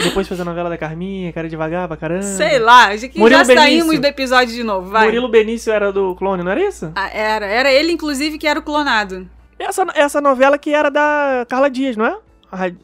[0.02, 2.22] Depois fez a novela da Carminha, cara devagar pra caramba.
[2.22, 4.00] Sei lá, já que Murilo já saímos Benício.
[4.00, 4.90] do episódio de novo.
[4.90, 5.04] Vai.
[5.04, 6.90] Murilo Benício era do Clone, não era isso?
[6.96, 7.46] Ah, era.
[7.46, 9.28] Era ele, inclusive, que era o clonado.
[9.58, 12.16] Essa, essa novela que era da Carla Dias, não é?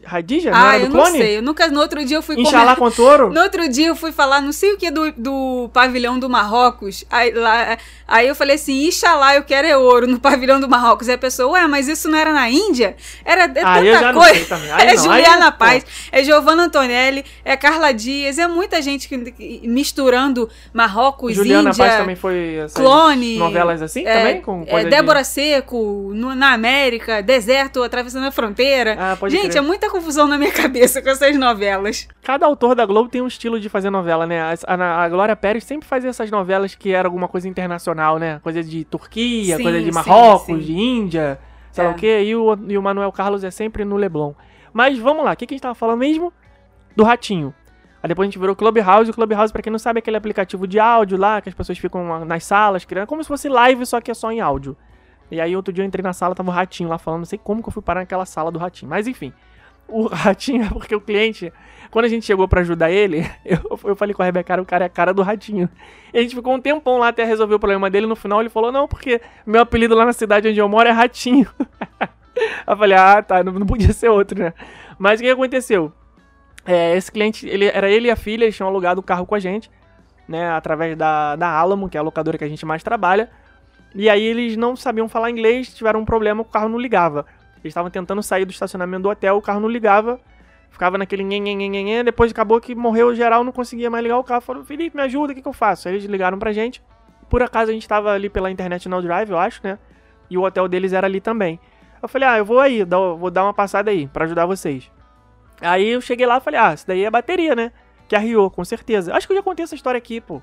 [0.04, 0.50] Radija?
[0.54, 1.38] Ah, eu não sei.
[1.38, 1.68] Eu nunca.
[1.68, 3.30] No outro dia eu fui Inxalá comer- com touro?
[3.32, 7.04] No outro dia eu fui falar não sei o que do, do pavilhão do Marrocos.
[7.10, 7.78] Aí, lá,
[8.08, 11.08] aí eu falei assim, Ixalá, eu quero é ouro no pavilhão do Marrocos.
[11.08, 12.96] Aí a pessoa, ué, mas isso não era na Índia?
[13.24, 14.54] Era é Ah, tanta coisa.
[14.80, 15.58] é não, Juliana aí, pô.
[15.58, 21.84] Paz, é Giovanna Antonelli, é Carla Dias, é muita gente que, misturando Marrocos, Juliana Índia,
[21.84, 23.36] Paz também foi clone.
[23.38, 24.40] novelas assim é, também?
[24.42, 28.96] Com é, coisa de- Débora Seco, no- na América, deserto, atravessando a fronteira.
[28.98, 32.08] Ah, pode gente, é muita confusão na minha cabeça com essas novelas.
[32.22, 34.40] Cada autor da Globo tem um estilo de fazer novela, né?
[34.42, 38.40] A, a- a Glória Pérez sempre fazia essas novelas que era alguma coisa internacional, né?
[38.42, 40.58] Coisa de Turquia, Sim, coisa de sim, Marrocos, sim.
[40.58, 41.38] de Índia,
[41.72, 41.92] sei lá É.
[41.92, 42.22] o quê.
[42.24, 44.32] E o, e o Manuel Carlos é sempre no Leblon.
[44.72, 46.32] Mas vamos lá, o que, que a gente tava falando mesmo?
[46.96, 47.54] Do Ratinho.
[48.02, 49.10] Aí depois a gente virou Clubhouse.
[49.10, 51.78] O Clubhouse, pra quem não sabe, é aquele aplicativo de áudio lá, que as pessoas
[51.78, 54.76] ficam nas salas, criando, como se fosse live, só que é só em áudio.
[55.30, 57.38] E aí outro dia eu entrei na sala, tava o Ratinho lá falando, não sei
[57.38, 58.88] como que eu fui parar naquela sala do Ratinho.
[58.88, 59.32] Mas enfim,
[59.90, 61.52] o Ratinho porque o cliente,
[61.90, 64.84] quando a gente chegou pra ajudar ele, eu, eu falei com a Rebeca, o cara
[64.84, 65.68] é a cara do Ratinho.
[66.12, 68.06] E a gente ficou um tempão lá até resolver o problema dele.
[68.06, 70.92] No final ele falou, não, porque meu apelido lá na cidade onde eu moro é
[70.92, 71.48] Ratinho.
[72.66, 74.52] eu falei, ah, tá, não, não podia ser outro, né?
[74.98, 75.92] Mas o que aconteceu?
[76.64, 79.34] É, esse cliente, ele, era ele e a filha, eles tinham alugado o carro com
[79.34, 79.70] a gente,
[80.28, 83.30] né, através da, da Alamo, que é a locadora que a gente mais trabalha.
[83.94, 87.26] E aí eles não sabiam falar inglês, tiveram um problema, o carro não ligava.
[87.62, 90.20] Eles estavam tentando sair do estacionamento do hotel, o carro não ligava.
[90.70, 94.18] Ficava naquele nhen, nhen, nhen, nhen, depois acabou que morreu geral, não conseguia mais ligar
[94.18, 94.40] o carro.
[94.40, 95.88] Falou, Felipe, me ajuda, o que, que eu faço?
[95.88, 96.82] Aí eles ligaram pra gente.
[97.28, 99.78] Por acaso a gente tava ali pela internet no Drive, eu acho, né?
[100.28, 101.60] E o hotel deles era ali também.
[102.02, 104.90] Eu falei, ah, eu vou aí, vou dar uma passada aí, pra ajudar vocês.
[105.60, 107.72] Aí eu cheguei lá e falei, ah, isso daí é bateria, né?
[108.08, 109.14] Que arriou, com certeza.
[109.14, 110.40] Acho que eu já contei essa história aqui, pô.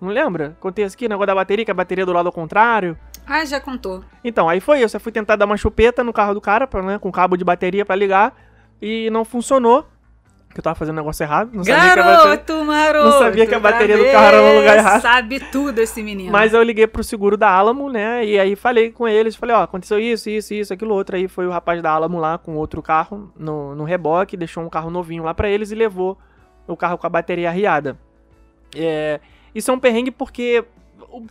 [0.00, 0.56] Não lembra?
[0.60, 2.98] Contei isso aqui, negócio da bateria, que a bateria é do lado ao contrário.
[3.26, 4.04] Ah, já contou.
[4.22, 4.96] Então, aí foi isso.
[4.96, 7.44] Eu fui tentar dar uma chupeta no carro do cara, pra, né, com cabo de
[7.44, 8.34] bateria pra ligar.
[8.80, 9.86] E não funcionou.
[10.52, 11.50] Que eu tava fazendo um negócio errado.
[11.52, 12.24] Não sabia que a bateria...
[12.24, 13.04] Garoto, maroto.
[13.04, 15.02] não sabia que a tá bateria do carro era no lugar errado.
[15.02, 16.30] Sabe tudo esse menino.
[16.30, 18.24] Mas eu liguei pro seguro da Alamo, né?
[18.24, 21.16] E aí falei com eles, falei, ó, aconteceu isso, isso, isso, aquilo outro.
[21.16, 24.68] Aí foi o rapaz da Alamo lá com outro carro no, no reboque, deixou um
[24.68, 26.16] carro novinho lá pra eles e levou
[26.68, 27.98] o carro com a bateria arriada.
[28.76, 29.18] É,
[29.54, 30.64] isso é um perrengue porque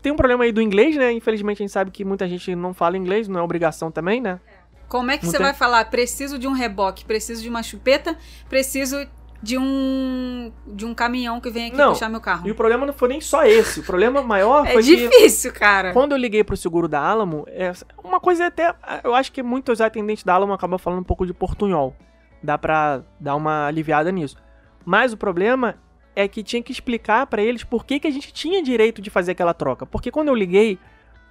[0.02, 1.12] tem um problema aí do inglês, né?
[1.12, 4.40] Infelizmente a gente sabe que muita gente não fala inglês, não é obrigação também, né?
[4.88, 5.86] Como é que Não você tem- vai falar?
[5.86, 8.16] Preciso de um reboque, preciso de uma chupeta,
[8.48, 9.08] preciso
[9.42, 12.48] de um de um caminhão que vem aqui Não, puxar meu carro.
[12.48, 13.80] E o problema não foi nem só esse.
[13.82, 15.92] O problema maior É foi que difícil, cara.
[15.92, 17.72] Quando eu liguei pro seguro da Alamo, é,
[18.04, 18.74] uma coisa até.
[19.04, 21.96] Eu acho que muitos atendentes da Alamo acabam falando um pouco de portunhol.
[22.42, 24.38] Dá pra dar uma aliviada nisso.
[24.86, 25.76] Mas o problema
[26.16, 29.10] é que tinha que explicar pra eles por que, que a gente tinha direito de
[29.10, 29.86] fazer aquela troca.
[29.86, 30.78] Porque quando eu liguei,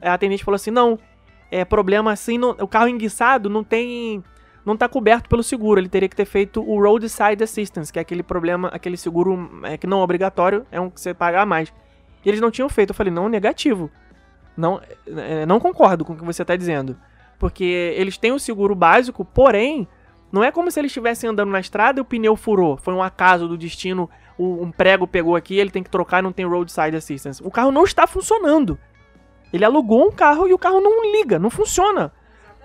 [0.00, 0.98] a atendente falou assim: não,
[1.50, 4.22] é problema assim, não- o carro enguiçado não tem.
[4.64, 8.02] Não tá coberto pelo seguro, ele teria que ter feito o Roadside Assistance, que é
[8.02, 11.46] aquele problema, aquele seguro é, que não é obrigatório, é um que você paga a
[11.46, 11.74] mais.
[12.24, 12.90] E eles não tinham feito.
[12.90, 13.90] Eu falei, não, negativo.
[14.56, 16.96] Não, é, não concordo com o que você está dizendo.
[17.40, 17.64] Porque
[17.96, 19.88] eles têm o seguro básico, porém,
[20.30, 22.76] não é como se eles estivessem andando na estrada e o pneu furou.
[22.76, 26.32] Foi um acaso do destino, um prego pegou aqui, ele tem que trocar e não
[26.32, 27.42] tem roadside assistance.
[27.44, 28.78] O carro não está funcionando.
[29.52, 32.12] Ele alugou um carro e o carro não liga, não funciona.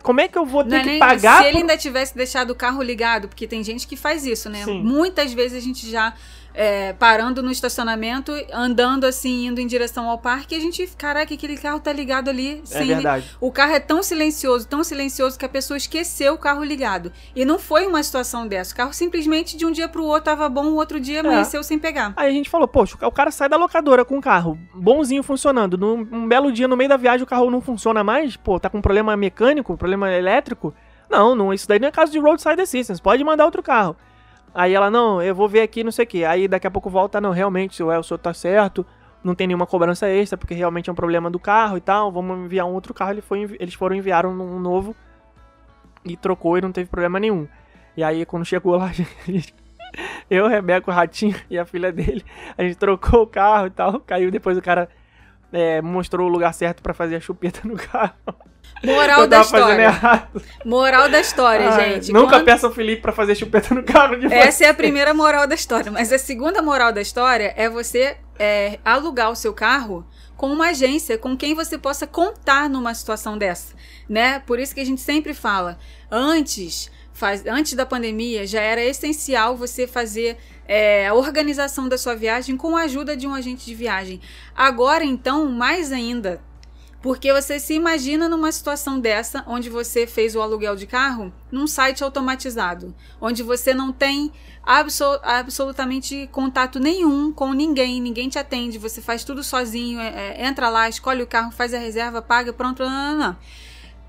[0.01, 1.41] Como é que eu vou ter Não é que pagar?
[1.41, 4.49] se ele por- ainda tivesse deixado o carro ligado, porque tem gente que faz isso,
[4.49, 4.63] né?
[4.63, 4.82] Sim.
[4.82, 6.13] Muitas vezes a gente já
[6.58, 11.32] é, parando no estacionamento, andando assim, indo em direção ao parque, e a gente, caraca,
[11.32, 12.63] aquele carro tá ligado ali.
[12.72, 13.38] É verdade.
[13.39, 17.12] O carro é tão silencioso, tão silencioso que a pessoa esqueceu o carro ligado.
[17.36, 18.74] E não foi uma situação dessa.
[18.74, 21.78] O carro simplesmente de um dia pro outro tava bom, o outro dia amanheceu sem
[21.78, 22.13] pegar.
[22.17, 25.78] Aí a gente falou, poxa, o cara sai da locadora com o carro bonzinho funcionando.
[25.78, 28.67] Num um belo dia, no meio da viagem, o carro não funciona mais, pô, tá
[28.67, 30.74] com problema mecânico, problema elétrico.
[31.08, 33.02] Não, não, isso daí não é caso de roadside assistance.
[33.02, 33.96] Pode mandar outro carro.
[34.58, 36.26] Aí ela, não, eu vou ver aqui, não sei o que.
[36.26, 38.84] Aí daqui a pouco volta, não, realmente, o Elson tá certo,
[39.24, 42.12] não tem nenhuma cobrança extra, porque realmente é um problema do carro e tal.
[42.12, 43.12] Vamos enviar um outro carro.
[43.12, 44.96] Ele foi, eles foram enviar um novo
[46.04, 47.48] e trocou e não teve problema nenhum.
[47.96, 48.89] E aí, quando chegou lá,
[50.28, 52.26] eu, Rebeca, o Ratinho e a filha dele,
[52.58, 54.00] a gente trocou o carro e tal.
[54.00, 54.89] Caiu depois o cara
[55.52, 58.14] é, mostrou o lugar certo para fazer a chupeta no carro.
[58.84, 60.30] Moral da história.
[60.64, 62.12] Moral da história, Ai, gente.
[62.12, 62.46] Nunca Quando...
[62.46, 65.56] peça ao Felipe para fazer chupeta no carro de Essa é a primeira moral da
[65.56, 65.92] história.
[65.92, 70.06] Mas a segunda moral da história é você é, alugar o seu carro
[70.36, 73.74] com uma agência com quem você possa contar numa situação dessa,
[74.08, 74.40] né?
[74.40, 75.80] Por isso que a gente sempre fala,
[76.12, 82.15] antes, faz, antes da pandemia, já era essencial você fazer é, a organização da sua
[82.15, 84.19] viagem com a ajuda de um agente de viagem.
[84.56, 86.41] Agora, então, mais ainda,
[87.01, 91.67] porque você se imagina numa situação dessa, onde você fez o aluguel de carro num
[91.67, 94.32] site automatizado, onde você não tem
[94.63, 100.47] absol absolutamente contato nenhum com ninguém, ninguém te atende, você faz tudo sozinho, é, é,
[100.47, 102.84] entra lá, escolhe o carro, faz a reserva, paga, pronto.
[102.84, 103.38] Não, não, não.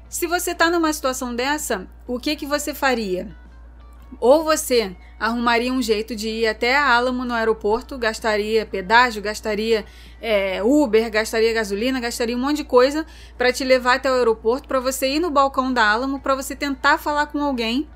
[0.08, 3.36] Se você está numa situação dessa, o que que você faria?
[4.20, 9.84] Ou você arrumaria um jeito de ir até a Alamo no aeroporto, gastaria pedágio, gastaria
[10.20, 13.04] é, Uber, gastaria gasolina, gastaria um monte de coisa
[13.36, 16.54] para te levar até o aeroporto, para você ir no balcão da Alamo, para você
[16.54, 17.88] tentar falar com alguém,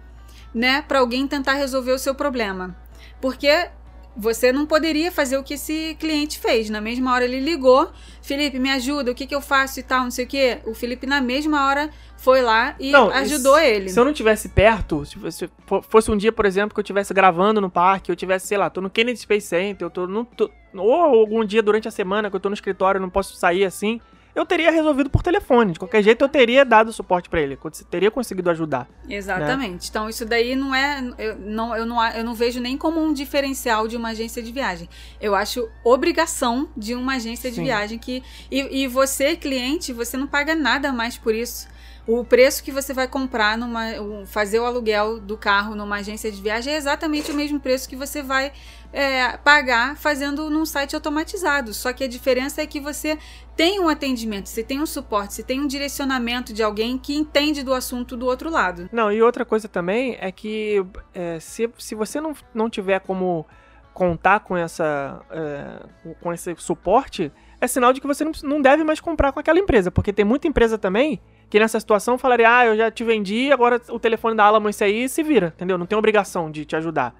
[0.54, 2.76] né, para alguém tentar resolver o seu problema.
[3.20, 3.70] Porque
[4.16, 6.68] você não poderia fazer o que esse cliente fez.
[6.68, 10.04] Na mesma hora ele ligou, Felipe, me ajuda, o que, que eu faço e tal,
[10.04, 10.58] não sei o que.
[10.66, 11.90] O Felipe, na mesma hora,
[12.22, 13.88] foi lá e não, ajudou se, ele.
[13.88, 15.50] Se eu não tivesse perto, se
[15.88, 18.70] fosse um dia, por exemplo, que eu estivesse gravando no parque, eu tivesse, sei lá,
[18.70, 20.24] tô no Kennedy Space Center, eu tô no.
[20.24, 23.64] Tô, ou algum dia durante a semana que eu tô no escritório, não posso sair
[23.64, 24.00] assim
[24.34, 25.72] eu teria resolvido por telefone.
[25.72, 27.58] De qualquer jeito, eu teria dado suporte para ele.
[27.90, 28.88] Teria conseguido ajudar.
[29.04, 29.16] Né?
[29.16, 29.82] Exatamente.
[29.82, 29.88] Né?
[29.90, 31.02] Então, isso daí não é.
[31.18, 34.50] Eu não, eu, não, eu não vejo nem como um diferencial de uma agência de
[34.50, 34.88] viagem.
[35.20, 37.56] Eu acho obrigação de uma agência Sim.
[37.56, 38.22] de viagem que.
[38.50, 41.68] E, e você, cliente, você não paga nada mais por isso.
[42.06, 43.84] O preço que você vai comprar numa.
[44.26, 47.94] fazer o aluguel do carro numa agência de viagem é exatamente o mesmo preço que
[47.94, 48.52] você vai
[48.92, 51.72] é, pagar fazendo num site automatizado.
[51.72, 53.16] Só que a diferença é que você
[53.56, 57.62] tem um atendimento, você tem um suporte, você tem um direcionamento de alguém que entende
[57.62, 58.88] do assunto do outro lado.
[58.90, 60.84] Não, e outra coisa também é que
[61.14, 63.46] é, se, se você não, não tiver como
[63.94, 68.82] contar com essa é, com esse suporte, é sinal de que você não, não deve
[68.82, 71.20] mais comprar com aquela empresa, porque tem muita empresa também
[71.52, 74.70] que nessa situação falaria, ah, eu já te vendi, agora o telefone da Alamo é
[74.70, 75.76] esse aí, se vira, entendeu?
[75.76, 77.14] Não tem obrigação de te ajudar.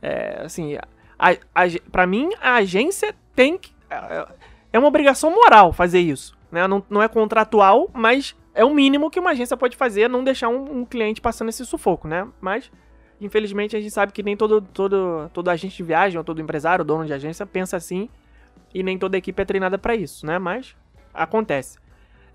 [0.00, 0.78] É, assim,
[1.18, 3.70] a, a, pra mim, a agência tem que.
[3.90, 4.26] É,
[4.72, 6.34] é uma obrigação moral fazer isso.
[6.50, 6.66] Né?
[6.66, 10.48] Não, não é contratual, mas é o mínimo que uma agência pode fazer, não deixar
[10.48, 12.26] um, um, cliente passando esse sufoco, né?
[12.40, 12.72] Mas,
[13.20, 16.86] infelizmente, a gente sabe que nem todo, todo, todo agente de viagem ou todo empresário,
[16.86, 18.08] dono de agência, pensa assim.
[18.72, 20.38] E nem toda equipe é treinada para isso, né?
[20.38, 20.74] Mas
[21.12, 21.76] acontece.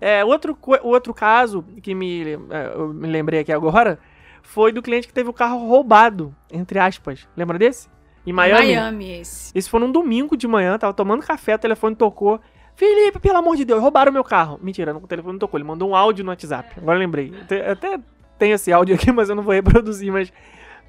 [0.06, 3.98] É, outro, outro caso que me, é, eu me lembrei aqui agora
[4.42, 7.26] foi do cliente que teve o carro roubado, entre aspas.
[7.34, 7.88] Lembra desse?
[8.26, 8.74] Em Miami.
[8.74, 9.50] Miami, esse.
[9.56, 12.38] Esse foi num domingo de manhã, tava tomando café, o telefone tocou.
[12.76, 14.60] Felipe, pelo amor de Deus, roubaram meu carro.
[14.62, 16.74] Mentira, o telefone não tocou, ele mandou um áudio no WhatsApp.
[16.76, 17.32] Agora lembrei.
[17.70, 17.98] Até
[18.38, 20.30] tem esse áudio aqui, mas eu não vou reproduzir, mas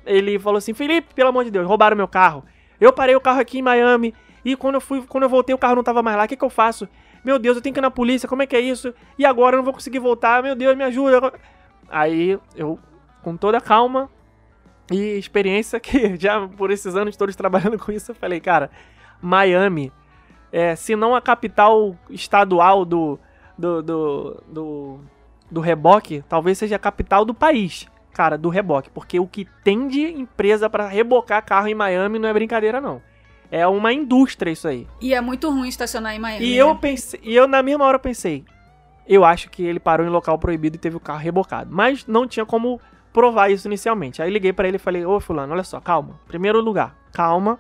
[0.06, 2.44] ele falou assim: "Felipe, pelo amor de Deus, roubaram meu carro.
[2.82, 5.58] Eu parei o carro aqui em Miami e quando eu fui, quando eu voltei o
[5.58, 6.26] carro não tava mais lá.
[6.26, 6.86] O que que eu faço?
[7.26, 8.30] Meu Deus, eu tenho que ir na polícia.
[8.30, 8.94] Como é que é isso?
[9.18, 10.42] E agora eu não vou conseguir voltar.
[10.44, 11.34] Meu Deus, me ajuda."
[11.90, 12.80] Aí eu
[13.22, 14.08] com toda calma,
[14.92, 18.70] e experiência que já por esses anos todos trabalhando com isso, eu falei, cara,
[19.22, 19.92] Miami,
[20.52, 23.20] é, se não a capital estadual do,
[23.58, 25.00] do, do, do,
[25.50, 28.90] do reboque, talvez seja a capital do país, cara, do reboque.
[28.92, 33.02] Porque o que tem de empresa para rebocar carro em Miami não é brincadeira, não.
[33.52, 34.88] É uma indústria isso aí.
[35.02, 36.46] E é muito ruim estacionar em Miami.
[36.46, 36.62] E né?
[36.62, 38.44] eu pensei, e eu na mesma hora pensei,
[39.08, 41.70] eu acho que ele parou em local proibido e teve o carro rebocado.
[41.74, 42.80] Mas não tinha como
[43.14, 44.22] provar isso inicialmente.
[44.22, 46.20] Aí liguei para ele e falei: Ô fulano, olha só, calma.
[46.28, 47.60] Primeiro lugar, calma,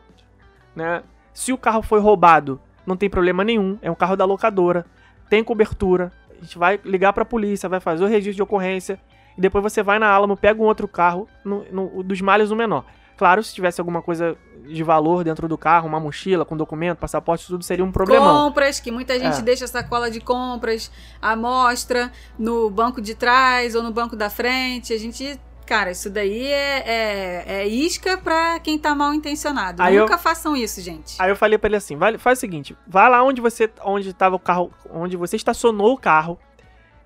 [0.76, 1.04] né?
[1.34, 3.78] Se o carro foi roubado, não tem problema nenhum.
[3.82, 4.86] É um carro da locadora,
[5.30, 6.12] tem cobertura.
[6.32, 9.00] A gente vai ligar para a polícia, vai fazer o registro de ocorrência
[9.38, 12.56] e depois você vai na Alamo, pega um outro carro, no, no, dos males o
[12.56, 12.86] menor.
[13.18, 17.46] Claro, se tivesse alguma coisa de valor dentro do carro, uma mochila com documento, passaporte,
[17.48, 18.48] tudo seria um problemão.
[18.48, 19.42] Compras, que muita gente É.
[19.42, 24.92] deixa sacola de compras à mostra no banco de trás ou no banco da frente.
[24.94, 25.40] A gente.
[25.66, 29.82] Cara, isso daí é, é, é isca pra quem tá mal intencionado.
[29.82, 31.16] Aí eu- Nunca façam isso, gente.
[31.20, 34.14] Aí eu falei pra ele assim: vai, faz o seguinte, vai lá onde você onde
[34.14, 36.38] tava o carro, onde você estacionou o carro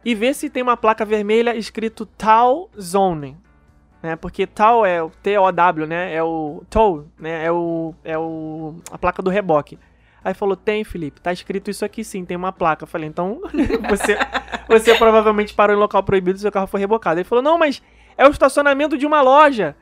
[0.04, 3.38] e vê se tem uma placa vermelha escrito Tal Zone,
[4.02, 4.16] né?
[4.16, 6.14] Porque Tal é o T O W, né?
[6.14, 7.46] É o tow, né?
[7.46, 9.78] É o é o a placa do reboque.
[10.24, 12.84] Aí falou: "Tem, Felipe, tá escrito isso aqui sim, tem uma placa".
[12.84, 13.42] Eu falei: "Então,
[13.90, 14.18] você
[14.68, 17.20] você provavelmente parou em local proibido seu carro foi rebocado".
[17.20, 17.82] Ele falou: "Não, mas
[18.18, 19.76] é o estacionamento de uma loja".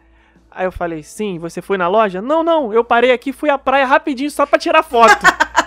[0.50, 2.22] Aí eu falei, sim, você foi na loja?
[2.22, 5.14] Não, não, eu parei aqui, fui à praia rapidinho só pra tirar foto.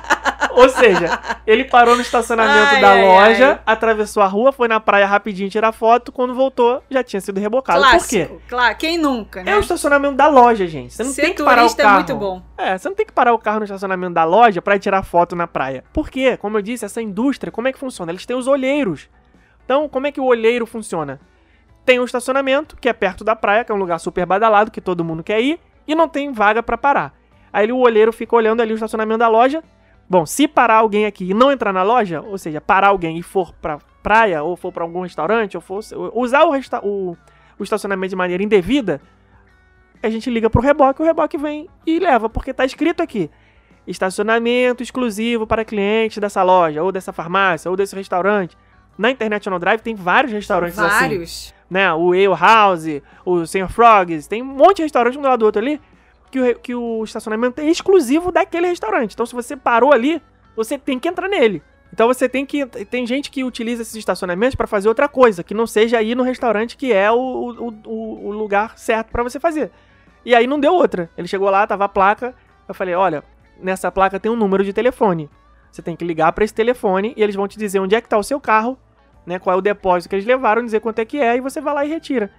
[0.52, 3.60] Ou seja, ele parou no estacionamento Ai, da ai, loja, ai.
[3.74, 7.80] atravessou a rua, foi na praia rapidinho tirar foto, quando voltou já tinha sido rebocado.
[7.80, 8.24] Por quê?
[8.26, 8.42] Clássico.
[8.48, 9.52] Claro, quem nunca, né?
[9.52, 10.94] É o estacionamento da loja, gente.
[10.94, 11.94] Você não Ser tem que parar o turista carro.
[11.94, 12.42] é muito bom.
[12.56, 15.36] É, você não tem que parar o carro no estacionamento da loja ir tirar foto
[15.36, 15.84] na praia.
[15.92, 16.36] Por quê?
[16.36, 18.10] Como eu disse, essa indústria, como é que funciona?
[18.12, 19.08] Eles têm os olheiros.
[19.64, 21.20] Então, como é que o olheiro funciona?
[21.84, 24.80] Tem um estacionamento, que é perto da praia, que é um lugar super badalado, que
[24.80, 27.14] todo mundo quer ir, e não tem vaga pra parar.
[27.52, 29.62] Aí o olheiro fica olhando ali o estacionamento da loja.
[30.10, 33.22] Bom, se parar alguém aqui e não entrar na loja, ou seja, parar alguém e
[33.22, 35.78] for pra praia, ou for pra algum restaurante, ou for
[36.14, 37.16] usar o, resta- o-
[37.56, 39.00] o estacionamento de maneira indevida,
[40.02, 43.30] a gente liga pro reboque, o reboque vem e leva, porque tá escrito aqui.
[43.86, 48.56] Estacionamento exclusivo para clientes dessa loja, ou dessa farmácia, ou desse restaurante.
[48.96, 50.98] Na International Drive tem vários restaurantes assim.
[51.00, 51.54] Vários.
[51.70, 51.92] Né?
[51.94, 52.86] O Ale House,
[53.24, 53.68] o Sr.
[53.68, 55.80] Frogs, tem um monte de restaurante um do lado do outro ali,
[56.30, 59.14] que o, que o estacionamento é exclusivo daquele restaurante.
[59.14, 60.22] Então se você parou ali,
[60.56, 61.62] você tem que entrar nele.
[61.92, 62.64] Então você tem que.
[62.66, 66.22] Tem gente que utiliza esses estacionamentos para fazer outra coisa, que não seja ir no
[66.22, 69.70] restaurante que é o, o, o- o lugar certo para você fazer.
[70.24, 71.10] E aí não deu outra.
[71.18, 72.34] Ele chegou lá, tava a placa.
[72.68, 73.24] Eu falei: olha,
[73.60, 75.28] nessa placa tem um número de telefone.
[75.72, 78.08] Você tem que ligar para esse telefone e eles vão te dizer onde é que
[78.08, 78.78] tá o seu carro,
[79.26, 79.38] né?
[79.40, 81.74] Qual é o depósito que eles levaram, dizer quanto é que é, e você vai
[81.74, 82.30] lá e retira.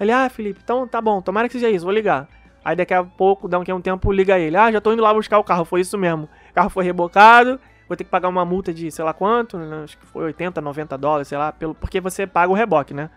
[0.00, 2.28] Ele, ah, Felipe, então tá bom, tomara que seja isso, vou ligar.
[2.66, 4.56] Aí daqui a pouco, daqui a um tempo, liga ele.
[4.56, 6.28] Ah, já tô indo lá buscar o carro, foi isso mesmo.
[6.50, 9.84] O carro foi rebocado, vou ter que pagar uma multa de sei lá quanto, né,
[9.84, 13.08] acho que foi 80, 90 dólares, sei lá, pelo, porque você paga o reboque, né?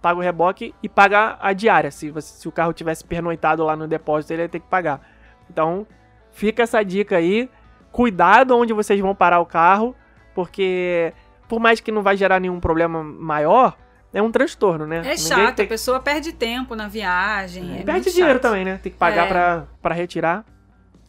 [0.00, 1.90] Paga o reboque e paga a diária.
[1.90, 5.00] Se, você- se o carro tivesse pernoitado lá no depósito, ele ia ter que pagar.
[5.50, 5.84] Então,
[6.30, 7.50] fica essa dica aí.
[7.90, 9.96] Cuidado onde vocês vão parar o carro,
[10.32, 11.12] porque
[11.48, 13.76] por mais que não vai gerar nenhum problema maior,
[14.12, 15.02] é um transtorno, né?
[15.04, 17.64] É chato, tem a pessoa perde tempo na viagem.
[17.80, 18.42] É, Perde muito dinheiro chato.
[18.42, 18.78] também, né?
[18.82, 19.28] Tem que pagar É.
[19.28, 20.44] pra, pra retirar.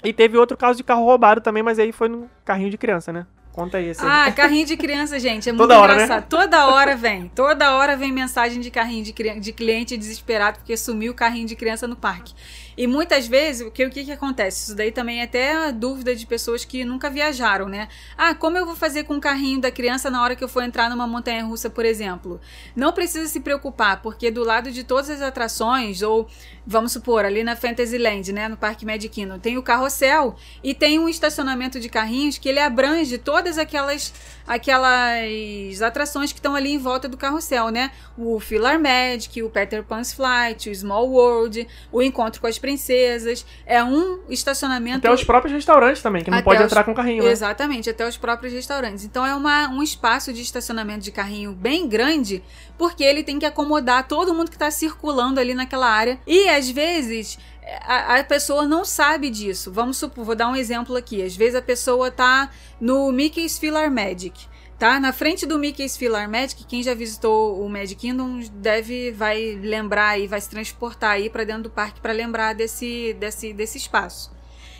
[0.03, 3.11] E teve outro caso de carro roubado também, mas aí foi no carrinho de criança,
[3.13, 3.25] né?
[3.53, 4.03] Conta aí esse.
[4.03, 6.03] Ah, carrinho de criança, gente, é muito Toda hora, né?
[6.03, 6.27] engraçado.
[6.27, 7.27] Toda hora vem.
[7.35, 11.47] Toda hora vem mensagem de carrinho de, cri- de cliente desesperado porque sumiu o carrinho
[11.47, 12.33] de criança no parque.
[12.77, 14.65] E muitas vezes, o que, o que, que acontece?
[14.65, 17.87] Isso daí também é até a dúvida de pessoas que nunca viajaram, né?
[18.17, 20.63] Ah, como eu vou fazer com o carrinho da criança na hora que eu for
[20.63, 22.39] entrar numa montanha russa, por exemplo?
[22.75, 26.27] Não precisa se preocupar, porque do lado de todas as atrações, ou
[26.65, 30.97] vamos supor, ali na Fantasyland, né, no Parque Magic Kingdom, tem o carrossel e tem
[30.97, 34.13] um estacionamento de carrinhos que ele abrange todas aquelas
[34.47, 37.91] aquelas atrações que estão ali em volta do carrossel, né?
[38.17, 43.45] O Filar Magic, o Peter Pan's Flight, o Small World, o Encontro com as Princesas.
[43.65, 47.23] É um estacionamento Até os próprios restaurantes também, que não pode os- entrar com carrinho,
[47.23, 47.31] né?
[47.31, 49.03] Exatamente, até os próprios restaurantes.
[49.05, 52.43] Então é uma, um espaço de estacionamento de carrinho bem grande,
[52.77, 56.19] porque ele tem que acomodar todo mundo que está circulando ali naquela área.
[56.27, 57.37] E às vezes
[57.81, 59.71] a, a pessoa não sabe disso.
[59.71, 61.21] Vamos supor, vou dar um exemplo aqui.
[61.21, 62.49] Às vezes a pessoa tá
[62.79, 64.47] no Mickey's Philar Magic.
[64.77, 64.99] Tá?
[64.99, 70.19] Na frente do Mickey's Philar Magic, quem já visitou o Magic Kingdom deve vai lembrar
[70.19, 74.31] e vai se transportar aí para dentro do parque para lembrar desse, desse, desse espaço.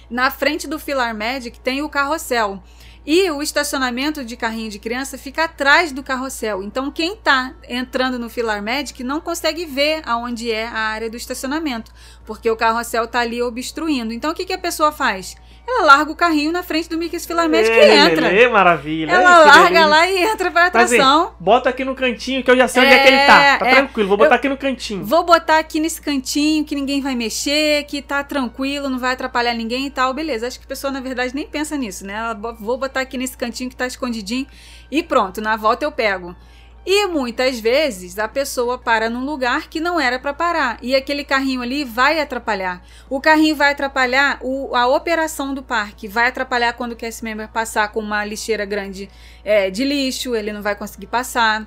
[0.09, 2.61] Na frente do Filar Magic tem o carrossel.
[3.05, 6.63] E o estacionamento de carrinho de criança fica atrás do carrossel.
[6.63, 11.17] Então, quem tá entrando no Filar Magic não consegue ver aonde é a área do
[11.17, 11.91] estacionamento,
[12.25, 14.13] porque o carrossel tá ali obstruindo.
[14.13, 15.35] Então, o que, que a pessoa faz?
[15.65, 18.27] Ela larga o carrinho na frente do Mickey's Filar Magic e entra.
[18.27, 19.11] Lelê, maravilha.
[19.11, 21.33] Ela larga lá e entra pra Mas, atração.
[21.39, 23.25] Bota aqui no cantinho, que eu já sei onde é que ele tá.
[23.27, 23.75] Tá É, é.
[23.75, 25.05] tranquilo, vou botar aqui no cantinho.
[25.05, 29.53] Vou botar aqui nesse cantinho que ninguém vai mexer, que tá tranquilo, não vai atrapalhar
[29.53, 30.13] ninguém e tal.
[30.13, 30.47] Beleza.
[30.47, 32.13] Acho que a pessoa, na verdade, nem pensa nisso, né?
[32.13, 34.45] Ela, vou botar aqui nesse cantinho que tá escondidinho
[34.91, 36.35] e pronto, na volta eu pego.
[36.85, 41.23] E muitas vezes a pessoa para num lugar que não era para parar e aquele
[41.23, 42.83] carrinho ali vai atrapalhar.
[43.09, 47.47] O carrinho vai atrapalhar o- a operação do parque, vai atrapalhar quando o cast member
[47.47, 49.09] passar com uma lixeira grande
[49.45, 51.65] é, de lixo, ele não vai conseguir passar.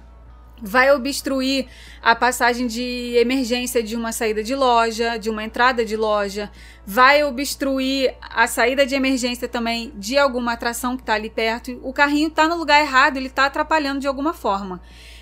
[0.62, 1.66] vai obstruir
[2.02, 6.50] a passagem de emergência de uma saída de loja, de uma entrada de loja,
[6.86, 11.78] vai obstruir a saída de emergência também de alguma atração que está ali perto.
[11.82, 14.80] O carrinho está no lugar errado, ele está atrapalhando de alguma forma.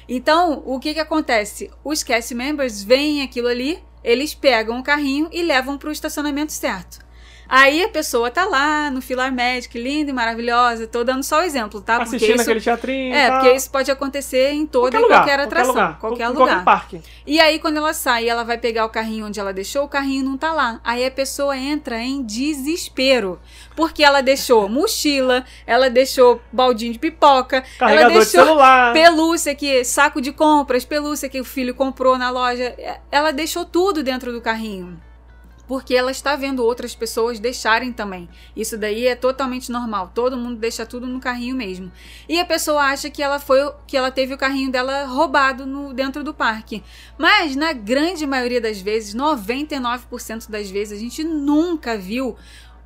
[0.09, 1.70] Então, o que, que acontece?
[1.82, 6.52] Os cast members veem aquilo ali, eles pegam o carrinho e levam para o estacionamento
[6.52, 7.03] certo.
[7.49, 10.86] Aí a pessoa tá lá no Filar Magic, linda e maravilhosa.
[10.86, 11.99] Tô dando só o exemplo, tá?
[11.99, 13.14] Porque Assistindo isso, aquele teatrinho.
[13.14, 15.74] É, porque isso pode acontecer em toda qualquer e lugar, qualquer atração.
[15.74, 15.99] Qualquer lugar.
[16.01, 16.40] Qualquer, lugar.
[16.40, 16.64] lugar.
[16.64, 17.03] Qualquer parque.
[17.26, 20.24] E aí, quando ela sai ela vai pegar o carrinho onde ela deixou, o carrinho
[20.24, 20.80] não tá lá.
[20.84, 23.40] Aí a pessoa entra em desespero.
[23.76, 28.92] Porque ela deixou mochila, ela deixou baldinho de pipoca, Carregador ela deixou de celular.
[28.92, 32.74] pelúcia que saco de compras, pelúcia que o filho comprou na loja.
[33.11, 35.01] Ela deixou tudo dentro do carrinho
[35.74, 38.28] porque ela está vendo outras pessoas deixarem também.
[38.54, 40.12] Isso daí é totalmente normal.
[40.14, 41.90] Todo mundo deixa tudo no carrinho mesmo.
[42.28, 45.92] E a pessoa acha que ela foi que ela teve o carrinho dela roubado no
[45.92, 46.80] dentro do parque.
[47.18, 52.36] Mas na grande maioria das vezes, 99% das vezes a gente nunca viu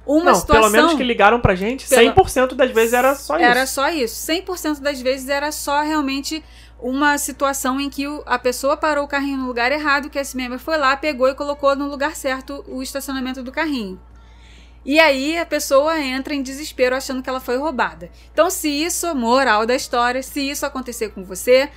[0.06, 0.62] uma não, situação.
[0.62, 3.44] Pelo menos que ligaram pra gente, 100% das vezes era só isso.
[3.44, 4.32] Era só isso.
[4.32, 6.42] 100% das vezes era só realmente
[6.80, 10.58] uma situação em que a pessoa parou o carrinho no lugar errado, que esse membro
[10.58, 14.00] foi lá, pegou e colocou no lugar certo o estacionamento do carrinho.
[14.84, 18.10] E aí a pessoa entra em desespero achando que ela foi roubada.
[18.32, 21.68] Então, se isso, moral da história, se isso acontecer com você,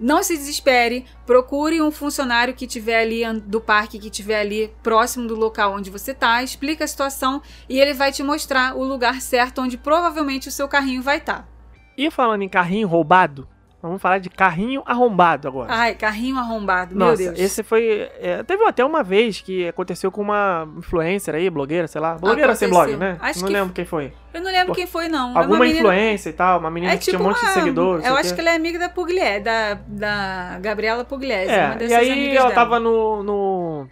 [0.00, 5.26] não se desespere, procure um funcionário que tiver ali do parque, que tiver ali próximo
[5.26, 9.20] do local onde você está, explica a situação e ele vai te mostrar o lugar
[9.20, 11.42] certo onde provavelmente o seu carrinho vai estar.
[11.42, 11.48] Tá.
[11.96, 13.48] E falando em carrinho roubado,
[13.80, 15.72] Vamos falar de carrinho arrombado agora.
[15.72, 17.38] Ai, carrinho arrombado, Nossa, meu Deus.
[17.38, 18.10] Esse foi.
[18.20, 22.14] É, teve até uma vez que aconteceu com uma influencer aí, blogueira, sei lá.
[22.14, 22.68] Blogueira aconteceu.
[22.68, 23.16] sem blog, né?
[23.20, 24.12] Acho não que lembro quem foi.
[24.34, 25.38] Eu não lembro Pô, quem foi, não.
[25.38, 25.78] Alguma é menina...
[25.78, 27.48] influência e tal, uma menina é que tipo tinha um monte uma...
[27.48, 28.04] de seguidores.
[28.04, 31.50] Eu acho que ela é amiga da Pugliese, da, da Gabriela Pugliese.
[31.50, 32.54] É, e aí ela dela.
[32.54, 33.86] tava no, no,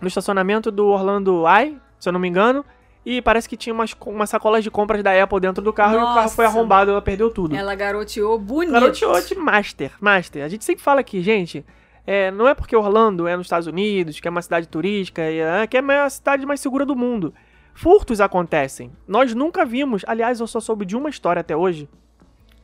[0.00, 2.64] no estacionamento do Orlando Eye, se eu não me engano.
[3.04, 6.08] E parece que tinha umas, umas sacolas de compras da Apple dentro do carro Nossa.
[6.08, 7.54] e o carro foi arrombado e ela perdeu tudo.
[7.54, 8.72] Ela garoteou bonito.
[8.72, 10.44] Garoteou de master, master.
[10.44, 11.64] A gente sempre fala aqui, gente,
[12.06, 15.66] é, não é porque Orlando é nos Estados Unidos, que é uma cidade turística, é,
[15.66, 17.34] que é a cidade mais segura do mundo.
[17.74, 18.92] Furtos acontecem.
[19.06, 21.88] Nós nunca vimos, aliás, eu só soube de uma história até hoje,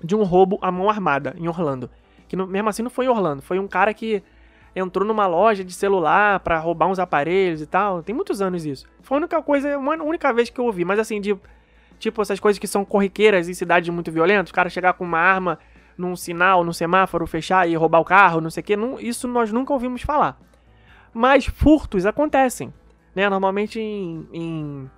[0.03, 1.91] de um roubo à mão armada em Orlando.
[2.28, 4.22] Que no, mesmo assim não foi em Orlando, foi um cara que
[4.79, 8.03] entrou numa loja de celular para roubar uns aparelhos e tal.
[8.03, 8.87] Tem muitos anos isso.
[9.03, 11.37] Foi a única coisa, uma única vez que eu ouvi, mas assim, de
[11.99, 15.18] tipo essas coisas que são corriqueiras em cidades muito violentas, o cara chegar com uma
[15.18, 15.59] arma
[15.97, 19.53] num sinal, num semáforo, fechar e roubar o carro, não sei o não, isso nós
[19.53, 20.39] nunca ouvimos falar.
[21.12, 22.72] Mas furtos acontecem,
[23.14, 23.29] né?
[23.29, 24.91] Normalmente em, em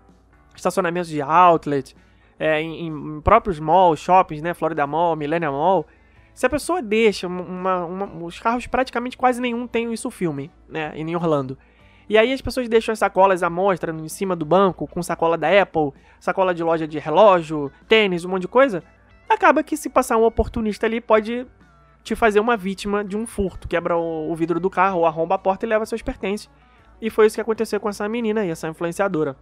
[0.55, 1.97] estacionamentos de outlet,
[2.39, 4.53] é, em, em, próprios malls, shoppings, né?
[4.53, 5.87] Florida Mall, Millennium Mall.
[6.41, 10.91] Se a pessoa deixa uma, uma, os carros praticamente quase nenhum tem isso filme, né,
[10.95, 11.59] em Orlando.
[12.09, 15.37] E aí as pessoas deixam as sacolas à mostra em cima do banco, com sacola
[15.37, 18.83] da Apple, sacola de loja de relógio, tênis, um monte de coisa.
[19.29, 21.47] Acaba que se passar um oportunista ali pode
[22.03, 25.67] te fazer uma vítima de um furto, quebra o, vidro do carro, arromba a porta
[25.67, 26.49] e leva seus pertences.
[27.03, 29.37] E foi isso que aconteceu com essa menina aí, essa influenciadora.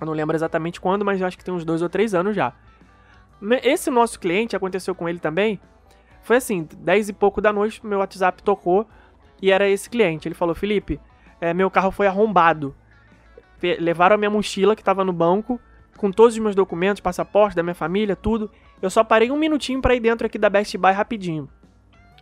[0.00, 2.54] Eu não lembro exatamente quando, mas acho que tem uns dois ou três anos já.
[3.62, 5.60] Esse nosso cliente aconteceu com ele também
[6.22, 8.86] foi assim, 10 e pouco da noite, meu WhatsApp tocou
[9.40, 10.28] e era esse cliente.
[10.28, 11.00] Ele falou: Felipe,
[11.40, 12.74] é, meu carro foi arrombado.
[13.78, 15.60] Levaram a minha mochila que estava no banco,
[15.96, 18.50] com todos os meus documentos, passaporte da minha família, tudo.
[18.80, 21.48] Eu só parei um minutinho para ir dentro aqui da Best Buy rapidinho.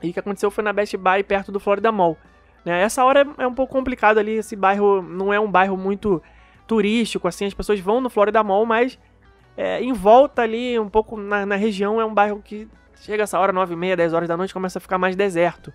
[0.02, 2.16] E o que aconteceu foi na Best Buy, perto do Florida Mall.
[2.64, 2.82] Né?
[2.82, 6.22] Essa hora é, é um pouco complicado ali, esse bairro não é um bairro muito
[6.66, 8.98] turístico, assim, as pessoas vão no Florida Mall, mas
[9.56, 12.68] é, em volta ali, um pouco na, na região, é um bairro que
[13.00, 15.72] Chega essa hora, 9 e meia, 10 horas da noite, começa a ficar mais deserto.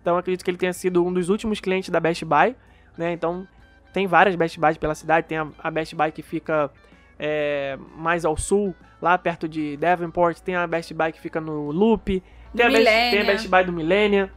[0.00, 2.54] Então acredito que ele tenha sido um dos últimos clientes da Best Buy,
[2.96, 3.12] né?
[3.12, 3.48] Então
[3.92, 6.70] tem várias Best Buys pela cidade, tem a, a Best Buy que fica
[7.18, 11.70] é, mais ao sul, lá perto de Davenport, tem a Best Buy que fica no
[11.70, 12.22] Loop,
[12.54, 14.30] tem, a Best, tem a Best, Buy do Millennia.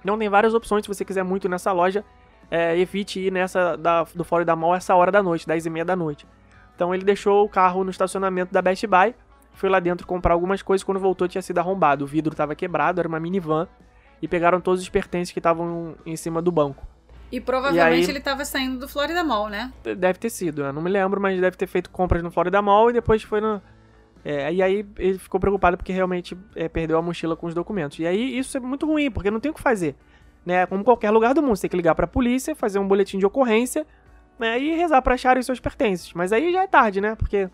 [0.00, 2.04] Então tem várias opções, se você quiser muito nessa loja,
[2.48, 5.84] é, evite ir nessa da, do Florida Mall essa hora da noite, 10 e meia
[5.84, 6.26] da noite.
[6.76, 9.14] Então ele deixou o carro no estacionamento da Best Buy,
[9.52, 10.84] foi lá dentro comprar algumas coisas.
[10.84, 12.04] Quando voltou, tinha sido arrombado.
[12.04, 13.68] O vidro estava quebrado, era uma minivan.
[14.20, 16.86] E pegaram todos os pertences que estavam em cima do banco.
[17.32, 19.72] E provavelmente e aí, ele estava saindo do Florida Mall, né?
[19.96, 22.90] Deve ter sido, eu não me lembro, mas deve ter feito compras no Florida Mall
[22.90, 23.60] e depois foi no.
[24.22, 27.98] É, e aí ele ficou preocupado porque realmente é, perdeu a mochila com os documentos.
[27.98, 29.96] E aí isso é muito ruim, porque não tem o que fazer.
[30.44, 30.66] Né?
[30.66, 33.18] Como qualquer lugar do mundo, você tem que ligar para a polícia, fazer um boletim
[33.18, 33.86] de ocorrência
[34.38, 34.60] né?
[34.60, 36.12] e rezar para acharem os seus pertences.
[36.12, 37.16] Mas aí já é tarde, né?
[37.16, 37.48] Porque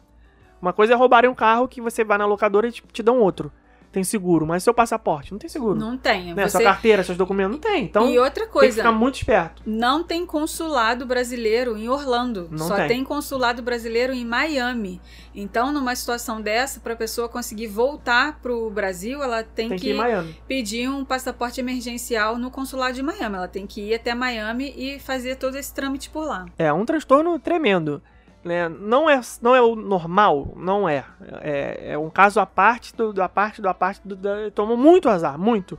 [0.60, 3.20] uma coisa é roubarem um carro que você vai na locadora e te, te dão
[3.20, 3.50] outro.
[3.90, 5.74] tem seguro, mas seu passaporte não tem seguro.
[5.78, 6.34] Não tem.
[6.34, 6.42] né?
[6.46, 6.58] Você...
[6.58, 7.84] Sua carteira, seus documentos não tem.
[7.84, 9.62] Então E outra tem que coisa, ficar muito esperto.
[9.64, 12.48] não tem consulado brasileiro em Orlando.
[12.50, 12.88] Não Só tem.
[12.88, 13.04] tem.
[13.04, 15.00] consulado brasileiro em Miami.
[15.34, 19.94] Então, numa situação dessa, para a pessoa conseguir voltar pro Brasil, ela tem, Tem que
[19.94, 23.36] que pedir um passaporte emergencial no consulado de Miami.
[23.36, 26.44] Ela tem que ir até Miami e fazer todo esse trâmite por lá.
[26.58, 28.02] É um transtorno tremendo.
[28.48, 28.66] Né?
[28.68, 31.04] Não, é, não é o normal, não é.
[31.42, 34.16] É, é um caso à parte do, da parte da parte do.
[34.16, 35.78] Da, tomou muito azar, muito.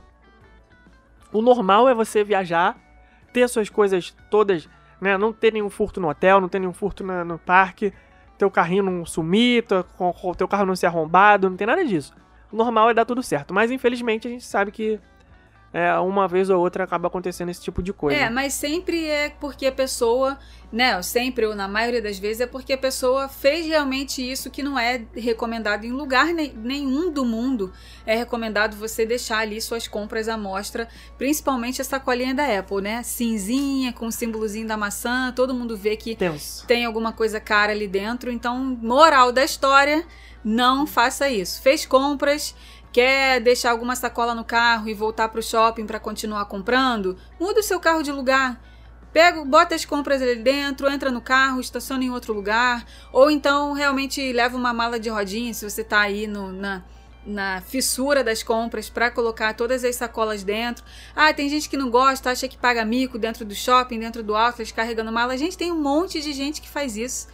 [1.32, 2.78] O normal é você viajar,
[3.32, 4.68] ter suas coisas todas,
[5.00, 5.18] né?
[5.18, 7.92] Não ter nenhum furto no hotel, não ter nenhum furto na- no parque,
[8.38, 9.84] teu carrinho não sumir, teu,
[10.36, 12.14] teu carro não ser arrombado, não tem nada disso.
[12.52, 15.00] O normal é dar tudo certo, mas infelizmente a gente sabe que
[15.72, 18.18] é, uma vez ou outra acaba acontecendo esse tipo de coisa.
[18.18, 20.36] É, mas sempre é porque a pessoa,
[20.72, 21.00] né?
[21.02, 24.76] Sempre ou na maioria das vezes é porque a pessoa fez realmente isso que não
[24.76, 27.72] é recomendado em lugar ne- nenhum do mundo.
[28.04, 33.02] É recomendado você deixar ali suas compras à mostra, principalmente a sacolinha da Apple, né?
[33.04, 36.66] Cinzinha, com o símbolozinho da maçã, todo mundo vê que Tenso.
[36.66, 38.30] tem alguma coisa cara ali dentro.
[38.32, 40.04] Então, moral da história,
[40.44, 41.62] não faça isso.
[41.62, 42.54] Fez compras,
[42.92, 47.16] quer deixar alguma sacola no carro e voltar pro shopping para continuar comprando?
[47.38, 48.60] Muda o seu carro de lugar.
[49.12, 53.72] Pega, bota as compras ali dentro, entra no carro, estaciona em outro lugar, ou então
[53.72, 56.84] realmente leva uma mala de rodinha se você tá aí no, na,
[57.26, 60.84] na fissura das compras para colocar todas as sacolas dentro.
[61.14, 64.36] Ah, tem gente que não gosta, acha que paga mico dentro do shopping, dentro do
[64.36, 65.36] outlet, carregando mala.
[65.36, 67.26] Gente, tem um monte de gente que faz isso.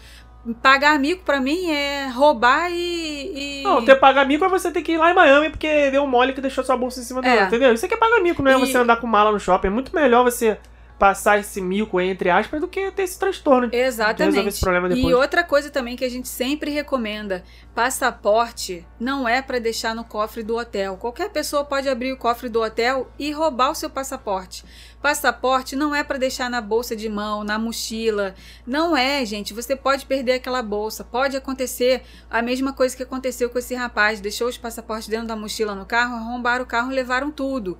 [0.62, 3.60] Pagar mico pra mim é roubar e.
[3.60, 6.04] e- Não, ter pagar mico é você ter que ir lá em Miami porque deu
[6.04, 7.32] um mole que deixou sua bolsa em cima do É.
[7.32, 7.72] outro, entendeu?
[7.72, 9.66] Isso aqui é pagar mico, não é E- você andar com mala no shopping.
[9.66, 10.56] É muito melhor você
[10.98, 13.68] passar esse mico, entre aspas, do que ter esse transtorno.
[13.68, 14.48] resolver Exatamente.
[14.48, 15.14] esse problema E depois.
[15.14, 17.44] outra coisa também que a gente sempre recomenda:
[17.74, 20.96] passaporte não é para deixar no cofre do hotel.
[20.96, 24.64] Qualquer pessoa pode abrir o cofre do hotel e roubar o seu passaporte.
[25.02, 28.34] Passaporte não é para deixar na bolsa de mão, na mochila.
[28.66, 29.54] Não é, gente.
[29.54, 31.04] Você pode perder aquela bolsa.
[31.04, 34.20] Pode acontecer a mesma coisa que aconteceu com esse rapaz.
[34.20, 37.78] Deixou os passaportes dentro da mochila no carro, arrombaram o carro e levaram tudo.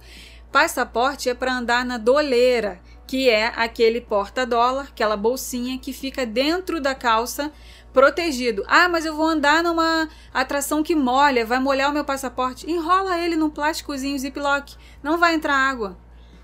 [0.53, 6.81] Passaporte é para andar na doleira, que é aquele porta-dólar, aquela bolsinha que fica dentro
[6.81, 7.53] da calça,
[7.93, 8.63] protegido.
[8.67, 12.71] Ah, mas eu vou andar numa atração que molha, vai molhar o meu passaporte.
[12.71, 15.97] Enrola ele num plásticozinho ziplock, não vai entrar água.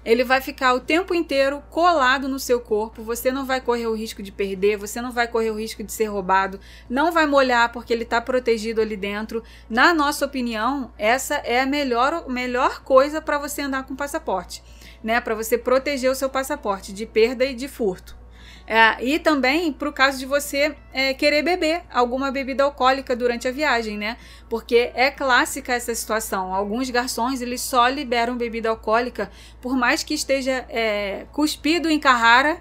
[0.05, 3.03] Ele vai ficar o tempo inteiro colado no seu corpo.
[3.03, 5.93] Você não vai correr o risco de perder, você não vai correr o risco de
[5.93, 6.59] ser roubado,
[6.91, 9.45] não vai molhar porque ele está protegido ali dentro.
[9.71, 14.63] Na nossa opinião, essa é a melhor, melhor coisa para você andar com passaporte,
[15.03, 15.21] né?
[15.21, 18.17] Para você proteger o seu passaporte de perda e de furto.
[18.65, 23.49] É, e também para o caso de você é, querer beber alguma bebida alcoólica durante
[23.49, 24.17] a viagem, né?
[24.49, 26.55] Porque é clássica essa situação.
[26.55, 29.31] Alguns garçons eles só liberam bebida alcoólica
[29.61, 32.59] por mais que esteja é, cuspido em Carrara,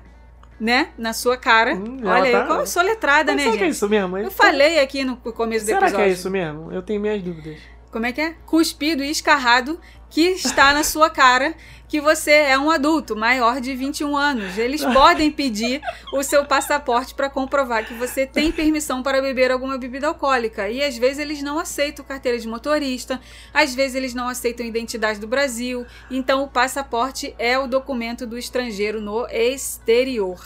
[0.60, 0.90] né?
[0.98, 1.76] Na sua cara.
[1.76, 3.76] Hum, Olha, tá- aí, eu sou letrada, Mas né, será que é gente?
[3.76, 4.18] isso mesmo?
[4.18, 5.98] Eu falei aqui no começo do Será episódio.
[6.06, 6.72] que é isso mesmo?
[6.72, 7.60] Eu tenho minhas dúvidas.
[7.92, 8.36] Como é que é?
[8.46, 9.80] Cuspido e escarrado
[10.12, 11.56] que está na sua cara
[11.88, 14.58] que você é um adulto maior de 21 anos.
[14.58, 15.82] Eles podem pedir
[16.14, 20.70] o seu passaporte para comprovar que você tem permissão para beber alguma bebida alcoólica.
[20.70, 23.20] E às vezes eles não aceitam carteira de motorista,
[23.54, 25.86] às vezes eles não aceitam identidade do Brasil.
[26.10, 30.40] Então o passaporte é o documento do estrangeiro no exterior.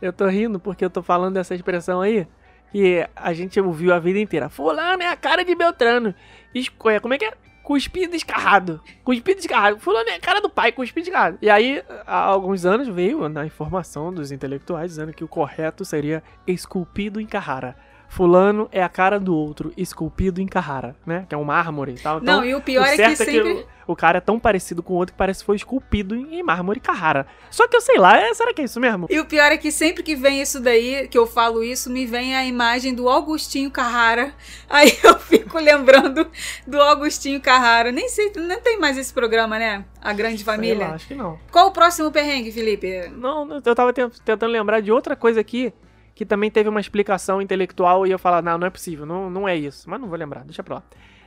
[0.00, 2.28] Eu tô rindo porque eu tô falando dessa expressão aí
[2.70, 4.48] que a gente ouviu a vida inteira.
[4.48, 6.14] Fulano é a cara de Beltrano.
[6.54, 7.32] É, Como é que é?
[7.62, 8.80] Cuspido escarrado.
[9.04, 9.78] Cuspido escarrado.
[9.78, 11.38] Fulano é a cara do pai, cuspido escarrado.
[11.40, 16.22] E aí, há alguns anos veio na informação dos intelectuais dizendo que o correto seria
[16.46, 17.76] esculpido em Carrara.
[18.12, 21.24] Fulano é a cara do outro, esculpido em Carrara, né?
[21.26, 22.18] Que é um mármore e tal.
[22.18, 23.52] Então, não, e o pior o é que sempre.
[23.86, 26.34] o, o cara é tão parecido com o outro que parece que foi esculpido em,
[26.38, 27.26] em mármore Carrara.
[27.50, 29.06] Só que eu sei lá, é- será que é isso mesmo?
[29.08, 32.04] E o pior é que sempre que vem isso daí, que eu falo isso, me
[32.04, 34.34] vem a imagem do Augustinho Carrara.
[34.68, 36.30] Aí eu fico lembrando
[36.66, 37.90] do Augustinho Carrara.
[37.90, 39.86] Nem sei, não tem mais esse programa, né?
[40.02, 40.88] A Grande Sei lá, Família.
[40.88, 41.38] acho que não.
[41.50, 43.08] Qual o próximo perrengue, Felipe?
[43.16, 45.72] Não, eu tava ten- tentando lembrar de outra coisa aqui
[46.14, 49.48] que também teve uma explicação intelectual e eu falar, não, não é possível, não, não
[49.48, 49.88] é isso.
[49.88, 50.82] Mas não vou lembrar, deixa pra lá.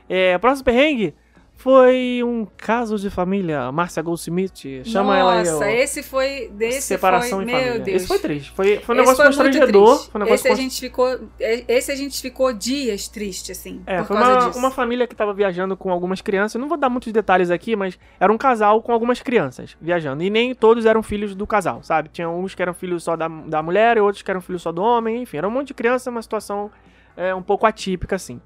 [0.08, 1.14] É, próximo perrengue
[1.56, 5.50] foi um caso de família, Márcia Goldsmith, chama ela aí.
[5.50, 6.48] Nossa, esse foi.
[6.52, 7.80] Desse separação foi, em meu família.
[7.80, 7.96] Deus.
[7.96, 9.98] Esse foi triste, foi, foi um negócio foi constrangedor.
[10.10, 13.82] Foi um negócio esse, a const- gente ficou, esse a gente ficou dias triste, assim,
[13.86, 16.60] É, foi uma, uma família que tava viajando com algumas crianças.
[16.60, 20.22] Não vou dar muitos detalhes aqui, mas era um casal com algumas crianças viajando.
[20.22, 22.10] E nem todos eram filhos do casal, sabe?
[22.12, 24.70] Tinha uns que eram filhos só da, da mulher e outros que eram filhos só
[24.70, 25.22] do homem.
[25.22, 26.70] Enfim, era um monte de criança, uma situação
[27.16, 28.40] é, um pouco atípica, assim.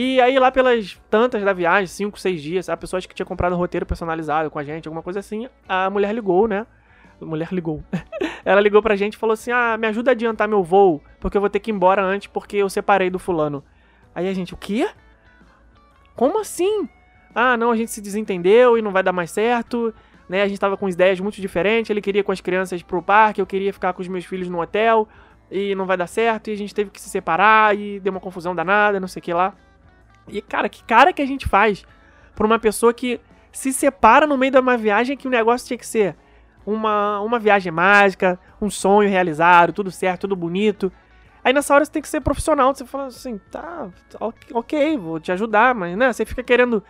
[0.00, 3.56] E aí, lá pelas tantas da viagem, 5, 6 dias, a pessoa que tinha comprado
[3.56, 6.68] um roteiro personalizado com a gente, alguma coisa assim, a mulher ligou, né?
[7.20, 7.82] A mulher ligou.
[8.44, 11.36] Ela ligou pra gente e falou assim: Ah, me ajuda a adiantar meu voo, porque
[11.36, 13.64] eu vou ter que ir embora antes porque eu separei do fulano.
[14.14, 14.88] Aí a gente, o quê?
[16.14, 16.88] Como assim?
[17.34, 19.92] Ah, não, a gente se desentendeu e não vai dar mais certo.
[20.28, 21.90] Né, a gente tava com ideias muito diferentes.
[21.90, 24.60] Ele queria com as crianças pro parque, eu queria ficar com os meus filhos no
[24.62, 25.08] hotel
[25.50, 26.50] e não vai dar certo.
[26.50, 29.22] E a gente teve que se separar e deu uma confusão danada, não sei o
[29.24, 29.56] que lá.
[30.30, 31.84] E cara, que cara que a gente faz
[32.34, 33.20] pra uma pessoa que
[33.52, 36.16] se separa no meio de uma viagem que o negócio tinha que ser
[36.64, 40.92] uma, uma viagem mágica, um sonho realizado, tudo certo, tudo bonito.
[41.42, 43.88] Aí nessa hora você tem que ser profissional, você fala assim, tá,
[44.20, 46.84] ok, vou te ajudar, mas né, você fica querendo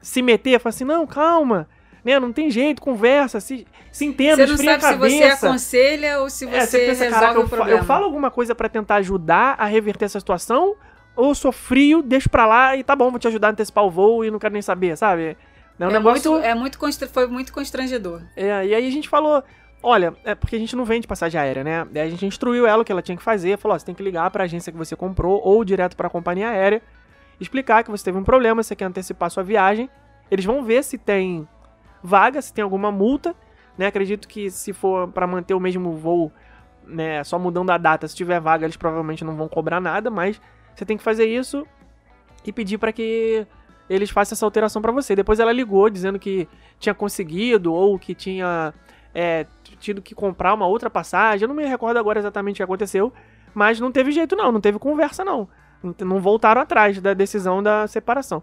[0.00, 1.68] se meter, fala assim, não, calma,
[2.04, 6.30] né, não tem jeito, conversa, se, se entenda, Você não sabe se você aconselha ou
[6.30, 7.78] se você, é, você pensa, resolve caraca, problema.
[7.78, 10.74] Eu falo alguma coisa para tentar ajudar a reverter essa situação,
[11.16, 13.90] ou sou frio, deixo pra lá e tá bom, vou te ajudar a antecipar o
[13.90, 15.36] voo e não quero nem saber, sabe?
[15.78, 16.32] É, um é negócio...
[16.32, 18.22] muito, é muito foi muito constrangedor.
[18.36, 19.42] É, e aí a gente falou,
[19.82, 21.86] olha, é porque a gente não vende passagem aérea, né?
[21.90, 23.94] Daí a gente instruiu ela o que ela tinha que fazer, falou, ó, você tem
[23.94, 26.82] que ligar para a agência que você comprou ou direto para a companhia aérea,
[27.40, 29.88] explicar que você teve um problema, você quer antecipar sua viagem.
[30.30, 31.48] Eles vão ver se tem
[32.02, 33.34] vaga, se tem alguma multa,
[33.76, 33.86] né?
[33.86, 36.30] Acredito que se for para manter o mesmo voo,
[36.86, 40.40] né, só mudando a data, se tiver vaga, eles provavelmente não vão cobrar nada, mas
[40.74, 41.66] você tem que fazer isso
[42.44, 43.46] e pedir para que
[43.88, 45.16] eles façam essa alteração para você.
[45.16, 46.48] Depois ela ligou dizendo que
[46.78, 48.72] tinha conseguido ou que tinha
[49.14, 49.46] é,
[49.78, 51.42] tido que comprar uma outra passagem.
[51.44, 53.12] Eu não me recordo agora exatamente o que aconteceu,
[53.52, 55.48] mas não teve jeito não, não teve conversa não.
[55.98, 58.42] Não voltaram atrás da decisão da separação.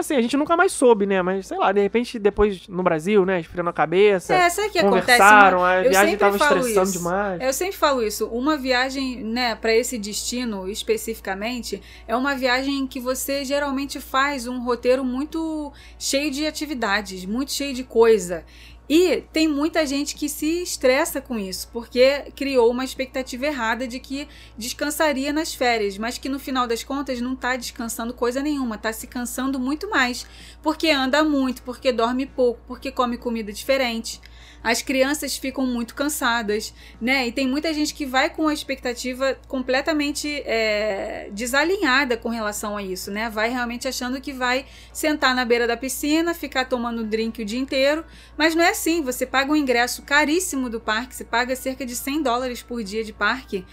[0.00, 1.22] Assim, a gente nunca mais soube, né?
[1.22, 3.40] Mas, sei lá, de repente, depois no Brasil, né?
[3.40, 4.34] Esfriando a cabeça.
[4.34, 5.88] É, sabe o que conversaram, acontece?
[5.88, 5.88] Uma...
[5.88, 6.98] a viagem tava estressando isso.
[6.98, 7.40] demais.
[7.40, 8.26] Eu sempre falo isso.
[8.26, 14.62] Uma viagem, né, para esse destino especificamente, é uma viagem que você geralmente faz um
[14.62, 18.44] roteiro muito cheio de atividades, muito cheio de coisa.
[18.92, 24.00] E tem muita gente que se estressa com isso, porque criou uma expectativa errada de
[24.00, 24.26] que
[24.58, 28.92] descansaria nas férias, mas que no final das contas não está descansando coisa nenhuma, está
[28.92, 30.26] se cansando muito mais,
[30.60, 34.20] porque anda muito, porque dorme pouco, porque come comida diferente
[34.62, 37.26] as crianças ficam muito cansadas, né?
[37.26, 42.82] E tem muita gente que vai com a expectativa completamente é, desalinhada com relação a
[42.82, 43.30] isso, né?
[43.30, 47.58] Vai realmente achando que vai sentar na beira da piscina, ficar tomando drink o dia
[47.58, 48.04] inteiro,
[48.36, 49.02] mas não é assim.
[49.02, 53.02] Você paga um ingresso caríssimo do parque, você paga cerca de 100 dólares por dia
[53.02, 53.64] de parque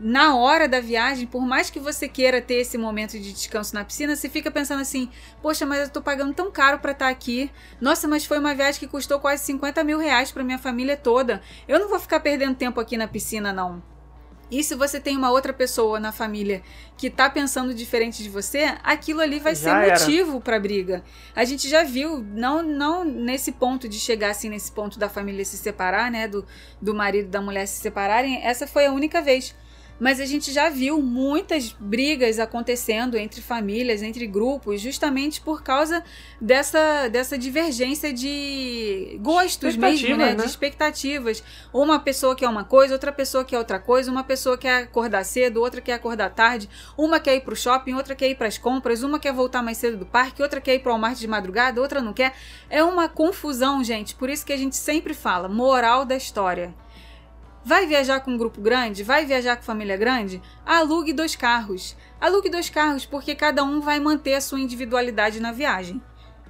[0.00, 3.84] na hora da viagem, por mais que você queira ter esse momento de descanso na
[3.84, 5.10] piscina, você fica pensando assim:
[5.42, 7.50] poxa, mas eu tô pagando tão caro para estar tá aqui.
[7.80, 11.42] Nossa, mas foi uma viagem que custou quase 50 mil reais pra minha família toda.
[11.66, 13.82] Eu não vou ficar perdendo tempo aqui na piscina, não.
[14.50, 16.62] E se você tem uma outra pessoa na família
[16.96, 21.04] que tá pensando diferente de você, aquilo ali vai já ser motivo para briga.
[21.36, 25.44] A gente já viu, não não nesse ponto de chegar assim nesse ponto da família
[25.44, 26.46] se separar, né, do,
[26.80, 29.54] do marido e da mulher se separarem, essa foi a única vez
[29.98, 36.04] mas a gente já viu muitas brigas acontecendo entre famílias, entre grupos, justamente por causa
[36.40, 40.34] dessa, dessa divergência de gostos mesmo, né?
[40.34, 40.34] né?
[40.34, 41.42] De expectativas.
[41.72, 45.60] Uma pessoa quer uma coisa, outra pessoa quer outra coisa, uma pessoa quer acordar cedo,
[45.60, 49.02] outra quer acordar tarde, uma quer ir pro shopping, outra quer ir para as compras,
[49.02, 52.00] uma quer voltar mais cedo do parque, outra quer ir pro Walmart de madrugada, outra
[52.00, 52.34] não quer.
[52.70, 54.14] É uma confusão, gente.
[54.14, 56.74] Por isso que a gente sempre fala, moral da história.
[57.64, 59.02] Vai viajar com um grupo grande?
[59.02, 60.40] Vai viajar com família grande?
[60.64, 61.96] Alugue dois carros.
[62.20, 66.00] Alugue dois carros porque cada um vai manter a sua individualidade na viagem.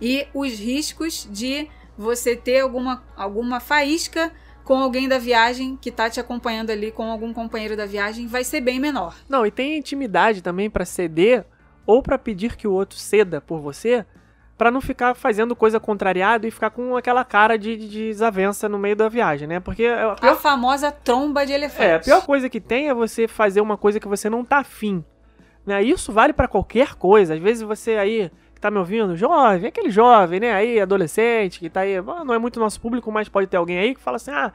[0.01, 4.33] E os riscos de você ter alguma, alguma faísca
[4.65, 8.45] com alguém da viagem que tá te acompanhando ali, com algum companheiro da viagem, vai
[8.45, 9.17] ser bem menor.
[9.29, 11.47] Não, e tem intimidade também para ceder
[11.87, 14.05] ou para pedir que o outro ceda por você
[14.59, 18.77] para não ficar fazendo coisa contrariada e ficar com aquela cara de, de, desavença no
[18.77, 19.61] meio da viagem, né?
[19.61, 20.33] Porque a, pior...
[20.33, 21.85] a famosa tromba de elefante.
[21.85, 24.59] É, a pior coisa que tem é você fazer uma coisa que você não tá
[24.59, 25.05] afim.
[25.65, 25.81] Né?
[25.85, 27.35] Isso vale para qualquer coisa.
[27.35, 30.53] Às vezes você aí que tá me ouvindo, jovem, aquele jovem, né?
[30.53, 33.95] Aí, adolescente, que tá aí, não é muito nosso público, mas pode ter alguém aí
[33.95, 34.53] que fala assim: "Ah,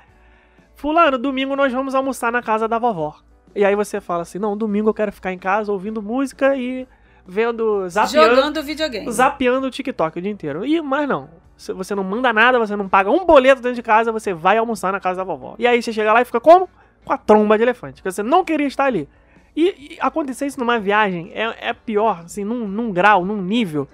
[0.76, 3.16] fulano, domingo nós vamos almoçar na casa da vovó".
[3.56, 6.86] E aí você fala assim: "Não, domingo eu quero ficar em casa ouvindo música e
[7.26, 8.36] vendo, zapeando.
[8.36, 9.12] Jogando videogame.
[9.12, 10.66] Zapeando o TikTok o dia inteiro.
[10.66, 11.30] E, mas não.
[11.58, 14.92] Você não manda nada, você não paga um boleto dentro de casa, você vai almoçar
[14.92, 15.56] na casa da vovó.
[15.58, 16.68] E aí você chega lá e fica como?
[17.06, 18.02] Com a tromba de elefante.
[18.02, 19.08] Porque você não queria estar ali.
[19.56, 23.88] E, e acontecer isso numa viagem é, é pior, assim, num, num grau, num nível.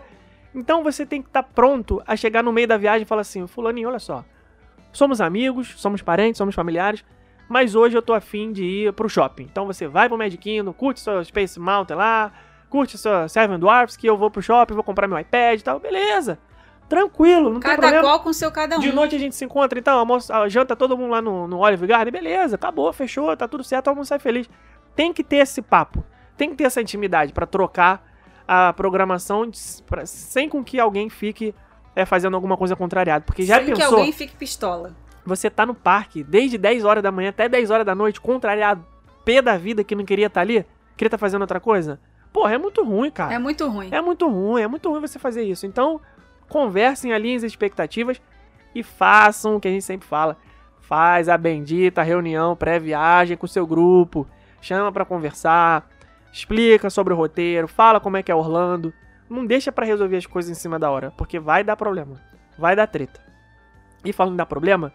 [0.56, 3.22] Então você tem que estar tá pronto a chegar no meio da viagem e falar
[3.22, 4.24] assim: Fulaninho, olha só.
[4.92, 7.06] Somos amigos, somos parentes, somos familiares,
[7.48, 9.44] mas hoje eu tô afim de ir pro shopping.
[9.44, 12.32] Então você vai pro Magic Kingdom, curte seu Space Mountain lá,
[12.70, 15.80] curte sua Seven Dwarfs, que eu vou pro shopping, vou comprar meu iPad e tal.
[15.80, 16.38] Beleza.
[16.88, 18.02] Tranquilo, não tem Cada problema.
[18.04, 18.80] qual com seu cada um.
[18.80, 21.86] De noite a gente se encontra, então, almoço, janta todo mundo lá no, no Olive
[21.86, 24.50] Garden, beleza, acabou, fechou, tá tudo certo, todo mundo sai feliz.
[24.96, 26.04] Tem que ter esse papo,
[26.36, 28.04] tem que ter essa intimidade pra trocar
[28.48, 31.54] a programação de- pra- sem com que alguém fique
[31.96, 33.24] é, fazendo alguma coisa contrariada.
[33.24, 34.96] Porque já Sem que pensou, alguém fique pistola.
[35.24, 38.84] você tá no parque desde 10 horas da manhã até 10 horas da noite, contrariado,
[39.24, 40.66] pé da vida que não queria estar ali,
[40.98, 42.00] queria estar fazendo outra coisa?
[42.32, 43.34] Porra, é muito ruim, cara.
[43.34, 43.90] É muito ruim.
[43.92, 45.66] É muito ruim, é muito ruim você fazer isso.
[45.66, 46.00] Então,
[46.48, 48.22] conversem, alinhem as expectativas
[48.74, 50.38] e façam o que a gente sempre fala.
[50.80, 54.28] Faz a bendita reunião pré-viagem com o seu grupo,
[54.62, 55.88] chama pra conversar,
[56.32, 58.94] explica sobre o roteiro, fala como é que é Orlando.
[59.30, 62.20] Não deixa pra resolver as coisas em cima da hora, porque vai dar problema,
[62.58, 63.22] vai dar treta.
[64.04, 64.92] E falando dar problema,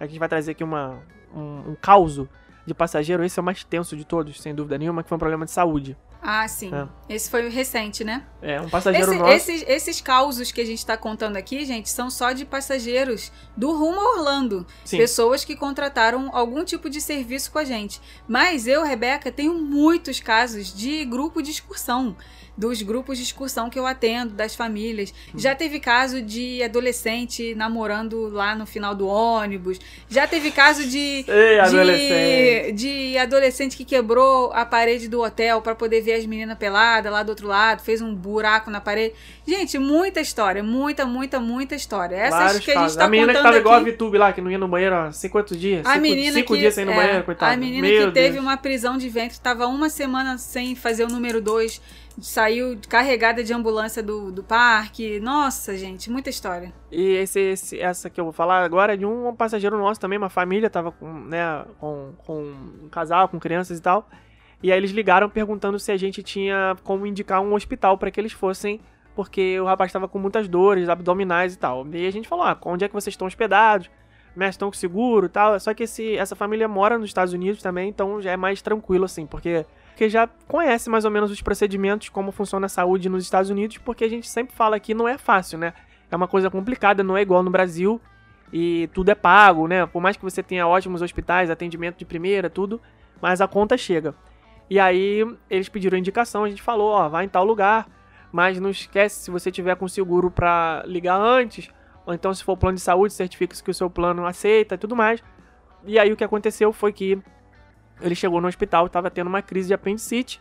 [0.00, 0.98] a gente vai trazer aqui uma,
[1.34, 2.28] um, um causo
[2.64, 5.18] de passageiro, esse é o mais tenso de todos, sem dúvida nenhuma, que foi um
[5.18, 5.96] problema de saúde.
[6.22, 6.70] Ah, sim.
[6.74, 7.14] É.
[7.14, 8.24] Esse foi o recente, né?
[8.42, 9.32] É, um passageiro Esse- nosso...
[9.32, 13.70] esses, esses causos que a gente tá contando aqui, gente, são só de passageiros do
[13.72, 14.66] rumo a Orlando.
[14.84, 14.96] Sim.
[14.98, 18.00] Pessoas que contrataram algum tipo de serviço com a gente.
[18.26, 22.16] Mas eu, Rebeca, tenho muitos casos de grupo de excursão.
[22.56, 25.12] Dos grupos de excursão que eu atendo, das famílias.
[25.34, 25.38] Hum.
[25.38, 29.78] Já teve caso de adolescente namorando lá no final do ônibus.
[30.08, 30.98] Já teve caso de.
[30.98, 32.72] Ei, de, adolescente.
[32.72, 37.22] de adolescente que quebrou a parede do hotel pra poder ver as meninas peladas lá
[37.22, 39.14] do outro lado, fez um buraco na parede.
[39.46, 42.16] Gente, muita história, muita, muita, muita história.
[42.16, 42.96] Essas Vários que a gente casos.
[42.96, 44.16] tá A menina que tava igual a aqui.
[44.16, 45.86] Lá, que não ia no banheiro há 50 dias.
[45.86, 47.52] A cinco, menina cinco que, dias sem ir no é, banheiro, coitada.
[47.52, 48.42] A menina Meu que teve Deus.
[48.42, 51.80] uma prisão de ventre, tava uma semana sem fazer o número 2,
[52.18, 55.20] saiu carregada de ambulância do, do parque.
[55.20, 56.72] Nossa, gente, muita história.
[56.90, 60.18] E esse, esse- essa que eu vou falar agora é de um passageiro nosso também,
[60.18, 62.42] uma família, tava com, né, com, com
[62.84, 64.08] um casal, com crianças e tal.
[64.62, 68.18] E aí eles ligaram perguntando se a gente tinha como indicar um hospital para que
[68.18, 68.80] eles fossem,
[69.14, 71.86] porque o rapaz estava com muitas dores abdominais e tal.
[71.92, 73.90] E a gente falou: ah, onde é que vocês estão hospedados?
[74.34, 75.58] Né, estão com seguro e tal.
[75.60, 79.04] Só que esse, essa família mora nos Estados Unidos também, então já é mais tranquilo,
[79.06, 79.64] assim, porque,
[79.96, 83.78] porque já conhece mais ou menos os procedimentos, como funciona a saúde nos Estados Unidos,
[83.78, 85.72] porque a gente sempre fala que não é fácil, né?
[86.10, 87.98] É uma coisa complicada, não é igual no Brasil
[88.52, 89.86] e tudo é pago, né?
[89.86, 92.78] Por mais que você tenha ótimos hospitais, atendimento de primeira, tudo,
[93.22, 94.14] mas a conta chega.
[94.68, 97.88] E aí eles pediram indicação, a gente falou, ó, vai em tal lugar,
[98.30, 101.70] mas não esquece se você tiver com seguro pra ligar antes,
[102.04, 104.94] ou então se for plano de saúde, certifica-se que o seu plano aceita e tudo
[104.94, 105.24] mais.
[105.86, 107.18] E aí o que aconteceu foi que
[108.00, 110.40] ele chegou no hospital, estava tendo uma crise de apendicite,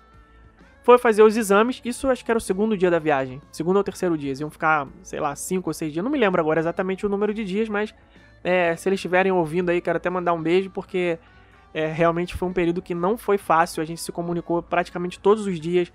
[0.83, 3.83] foi fazer os exames, isso acho que era o segundo dia da viagem, segundo ou
[3.83, 6.59] terceiro dia, eles iam ficar, sei lá, cinco ou seis dias, não me lembro agora
[6.59, 7.93] exatamente o número de dias, mas
[8.43, 11.17] é, se eles estiverem ouvindo aí, quero até mandar um beijo, porque
[11.73, 15.47] é, realmente foi um período que não foi fácil, a gente se comunicou praticamente todos
[15.47, 15.91] os dias,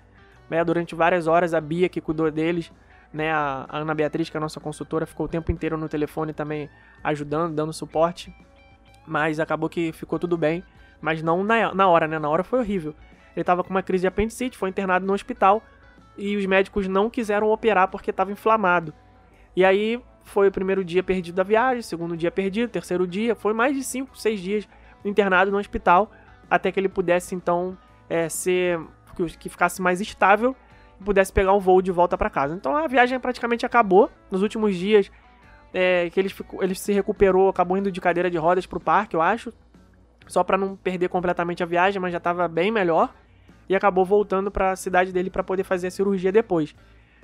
[0.49, 2.69] né, durante várias horas, a Bia que cuidou deles,
[3.13, 5.87] né, a, a Ana Beatriz, que é a nossa consultora, ficou o tempo inteiro no
[5.87, 6.69] telefone também
[7.01, 8.35] ajudando, dando suporte,
[9.07, 10.63] mas acabou que ficou tudo bem,
[11.01, 12.93] mas não na, na hora, né, na hora foi horrível.
[13.35, 15.63] Ele tava com uma crise de apendicite, foi internado no hospital
[16.17, 18.93] e os médicos não quiseram operar porque estava inflamado.
[19.55, 23.53] E aí foi o primeiro dia perdido da viagem, segundo dia perdido, terceiro dia, foi
[23.53, 24.69] mais de 5, 6 dias
[25.03, 26.11] internado no hospital
[26.49, 27.77] até que ele pudesse então
[28.09, 28.77] é, ser
[29.39, 30.53] que, ficasse mais estável
[30.99, 32.53] e pudesse pegar um voo de volta para casa.
[32.53, 34.11] Então a viagem praticamente acabou.
[34.29, 35.09] Nos últimos dias
[35.73, 36.29] é, que ele,
[36.59, 39.53] ele se recuperou, acabou indo de cadeira de rodas pro parque, eu acho,
[40.31, 43.13] só para não perder completamente a viagem, mas já estava bem melhor
[43.67, 46.73] e acabou voltando para a cidade dele para poder fazer a cirurgia depois.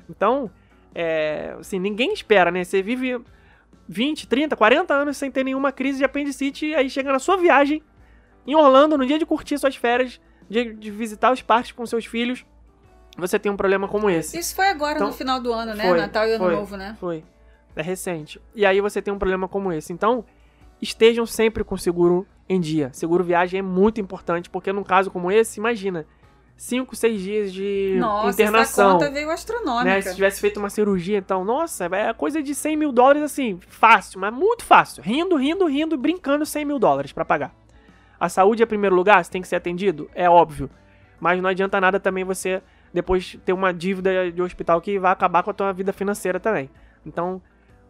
[0.10, 0.52] Então,
[0.94, 2.64] é, assim, ninguém espera, né?
[2.64, 3.20] Você vive
[3.88, 7.38] 20, 30, 40 anos sem ter nenhuma crise de apendicite e aí chega na sua
[7.38, 7.82] viagem
[8.46, 12.06] em Orlando, no dia de curtir suas férias, dia de visitar os parques com seus
[12.06, 12.46] filhos,
[13.18, 14.38] você tem um problema como esse.
[14.38, 15.88] Isso foi agora Então, no final do ano, né?
[15.88, 16.56] foi, Natal e Ano foi.
[16.56, 16.96] Novo, né?
[17.00, 17.24] Foi.
[17.76, 18.40] É recente.
[18.56, 19.92] E aí você tem um problema como esse.
[19.94, 20.26] Então,
[20.82, 22.90] estejam sempre com seguro em dia.
[22.94, 26.06] Seguro viagem é muito importante, porque num caso como esse, imagina,
[26.56, 28.90] 5, 6 dias de Nossa, internação.
[28.90, 29.84] essa conta veio astronômica.
[29.84, 30.02] né?
[30.02, 34.20] Se tivesse feito uma cirurgia, então, nossa, é coisa de 100 mil dólares, assim, fácil,
[34.20, 35.04] mas muito fácil.
[35.04, 37.54] Rindo, rindo, rindo, brincando 100 mil dólares pra pagar.
[38.20, 40.10] A saúde é primeiro lugar, você tem que ser atendido?
[40.16, 40.70] É óbvio.
[41.20, 45.44] Mas não adianta nada também você depois ter uma dívida de hospital que vai acabar
[45.44, 46.70] com a tua vida financeira também.
[47.06, 47.40] Então,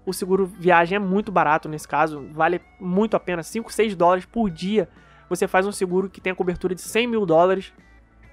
[0.08, 4.26] o seguro viagem é muito barato nesse caso, vale muito a pena, 5, 6 dólares
[4.26, 4.88] por dia.
[5.30, 7.74] Você faz um seguro que tem a cobertura de 100 mil dólares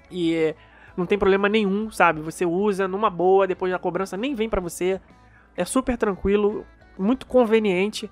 [0.09, 0.55] e
[0.95, 2.21] não tem problema nenhum, sabe?
[2.21, 5.01] Você usa numa boa, depois a cobrança nem vem pra você.
[5.57, 6.65] É super tranquilo,
[6.97, 8.09] muito conveniente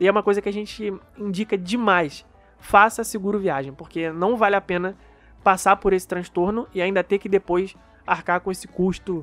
[0.00, 2.24] e é uma coisa que a gente indica demais.
[2.58, 4.96] Faça seguro viagem, porque não vale a pena
[5.44, 9.22] passar por esse transtorno e ainda ter que depois arcar com esse custo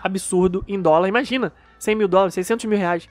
[0.00, 1.08] absurdo em dólar.
[1.08, 1.52] Imagina,
[1.82, 3.08] 100 mil dólares, 600 mil reais.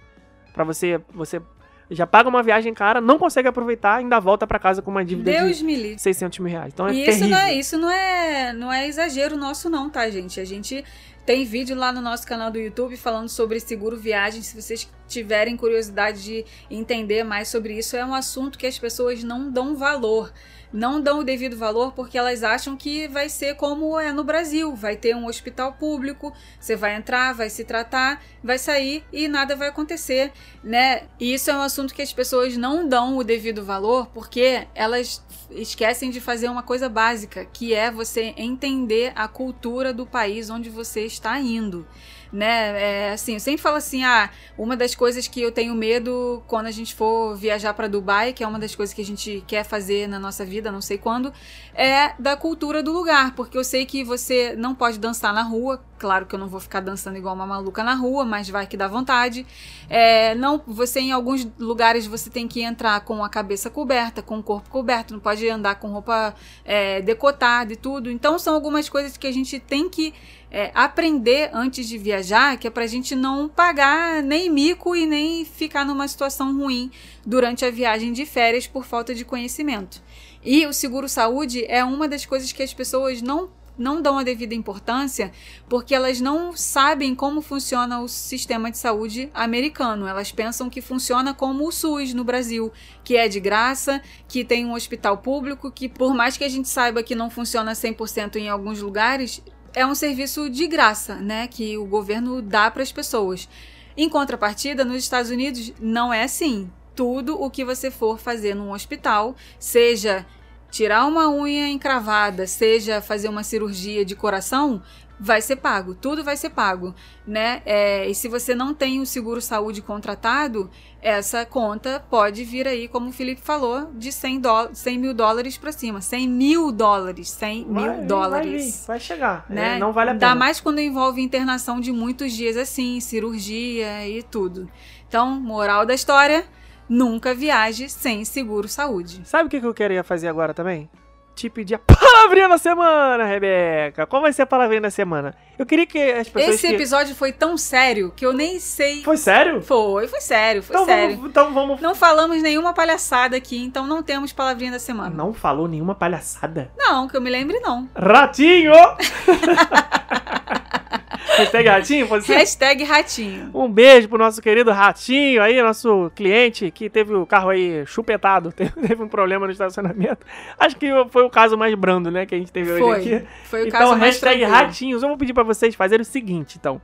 [0.53, 1.41] Pra você, você
[1.89, 5.30] já paga uma viagem cara, não consegue aproveitar, ainda volta pra casa com uma dívida
[5.30, 5.99] Deus de me livre.
[5.99, 6.72] 600 mil reais.
[6.74, 7.30] Então é E isso terrível.
[7.30, 10.39] não é, isso não é, não é exagero nosso não, tá, gente?
[10.39, 10.86] A gente
[11.26, 14.41] tem vídeo lá no nosso canal do YouTube falando sobre seguro viagem.
[14.41, 19.22] Se vocês tiverem curiosidade de entender mais sobre isso, é um assunto que as pessoas
[19.22, 20.32] não dão valor.
[20.74, 24.76] Não dão o devido valor porque elas acham que vai ser como é no Brasil.
[24.76, 29.55] Vai ter um hospital público, você vai entrar, vai se tratar, vai sair e nada
[29.55, 30.32] vai acontecer,
[30.63, 31.03] né?
[31.19, 35.24] E isso é um assunto que as pessoas não dão o devido valor porque elas
[35.51, 40.69] esquecem de fazer uma coisa básica, que é você entender a cultura do país onde
[40.69, 41.86] você está indo.
[42.32, 46.41] Né, é, assim, eu sempre falo assim, ah, uma das coisas que eu tenho medo
[46.47, 49.43] quando a gente for viajar para Dubai, que é uma das coisas que a gente
[49.45, 51.34] quer fazer na nossa vida, não sei quando,
[51.74, 55.84] é da cultura do lugar, porque eu sei que você não pode dançar na rua,
[55.97, 58.76] claro que eu não vou ficar dançando igual uma maluca na rua, mas vai que
[58.76, 59.45] dá vontade.
[59.89, 64.39] É, não, você em alguns lugares você tem que entrar com a cabeça coberta, com
[64.39, 68.11] o corpo coberto, não pode andar com roupa é, decotada e tudo.
[68.11, 70.13] Então são algumas coisas que a gente tem que
[70.51, 75.45] é, aprender antes de viajar, que é pra gente não pagar nem mico e nem
[75.45, 76.91] ficar numa situação ruim
[77.26, 80.01] durante a viagem de férias por falta de conhecimento.
[80.43, 84.23] E o seguro saúde é uma das coisas que as pessoas não não dão a
[84.23, 85.31] devida importância
[85.67, 90.05] porque elas não sabem como funciona o sistema de saúde americano.
[90.05, 92.71] Elas pensam que funciona como o SUS no Brasil,
[93.03, 96.69] que é de graça, que tem um hospital público, que por mais que a gente
[96.69, 99.41] saiba que não funciona 100% em alguns lugares,
[99.73, 103.47] é um serviço de graça, né, que o governo dá para as pessoas.
[103.95, 106.69] Em contrapartida, nos Estados Unidos não é assim.
[106.95, 110.25] Tudo o que você for fazer num hospital, seja
[110.69, 114.81] tirar uma unha encravada, seja fazer uma cirurgia de coração,
[115.21, 115.93] vai ser pago.
[115.93, 116.95] Tudo vai ser pago,
[117.27, 117.61] né?
[117.63, 120.67] É, e se você não tem o seguro saúde contratado,
[120.99, 125.59] essa conta pode vir aí, como o Felipe falou, de 100, dó 100 mil dólares
[125.59, 126.01] para cima.
[126.01, 127.29] 100 mil dólares.
[127.29, 128.83] 100 Vai mil dólares.
[128.87, 129.45] Vai, vai chegar.
[129.47, 129.75] Né?
[129.75, 130.25] É, não vale a pena.
[130.25, 134.67] Ainda mais quando envolve internação de muitos dias assim, cirurgia e tudo.
[135.07, 136.45] Então, moral da história,
[136.91, 139.21] nunca viaje sem seguro saúde.
[139.23, 140.89] Sabe o que que eu queria fazer agora também?
[141.33, 144.05] Te pedir a palavrinha da semana, Rebeca.
[144.05, 145.33] Qual vai ser a palavrinha da semana?
[145.57, 146.55] Eu queria que as pessoas.
[146.55, 146.75] Esse que...
[146.75, 149.01] episódio foi tão sério que eu nem sei.
[149.01, 149.61] Foi sério?
[149.61, 151.15] Foi, foi sério, foi então, sério.
[151.15, 151.79] Vamos, então vamos.
[151.79, 155.15] Não falamos nenhuma palhaçada aqui, então não temos palavrinha da semana.
[155.15, 156.69] Não falou nenhuma palhaçada.
[156.77, 157.87] Não, que eu me lembre, não.
[157.95, 158.73] Ratinho!
[161.26, 162.36] Hashtag ratinho, pode ser?
[162.36, 163.51] Hashtag ratinho.
[163.53, 168.51] Um beijo pro nosso querido Ratinho aí, nosso cliente que teve o carro aí chupetado,
[168.53, 170.26] teve, um problema no estacionamento.
[170.59, 172.97] Acho que foi o caso mais brando, né, que a gente teve hoje Foi.
[172.97, 173.28] aqui.
[173.45, 174.65] Foi o então, caso mais hashtag tranquilo.
[174.65, 175.03] ratinhos.
[175.03, 176.82] Eu vou pedir pra vocês fazerem o seguinte, então.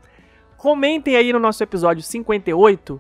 [0.55, 2.99] Comentem aí no nosso episódio 58,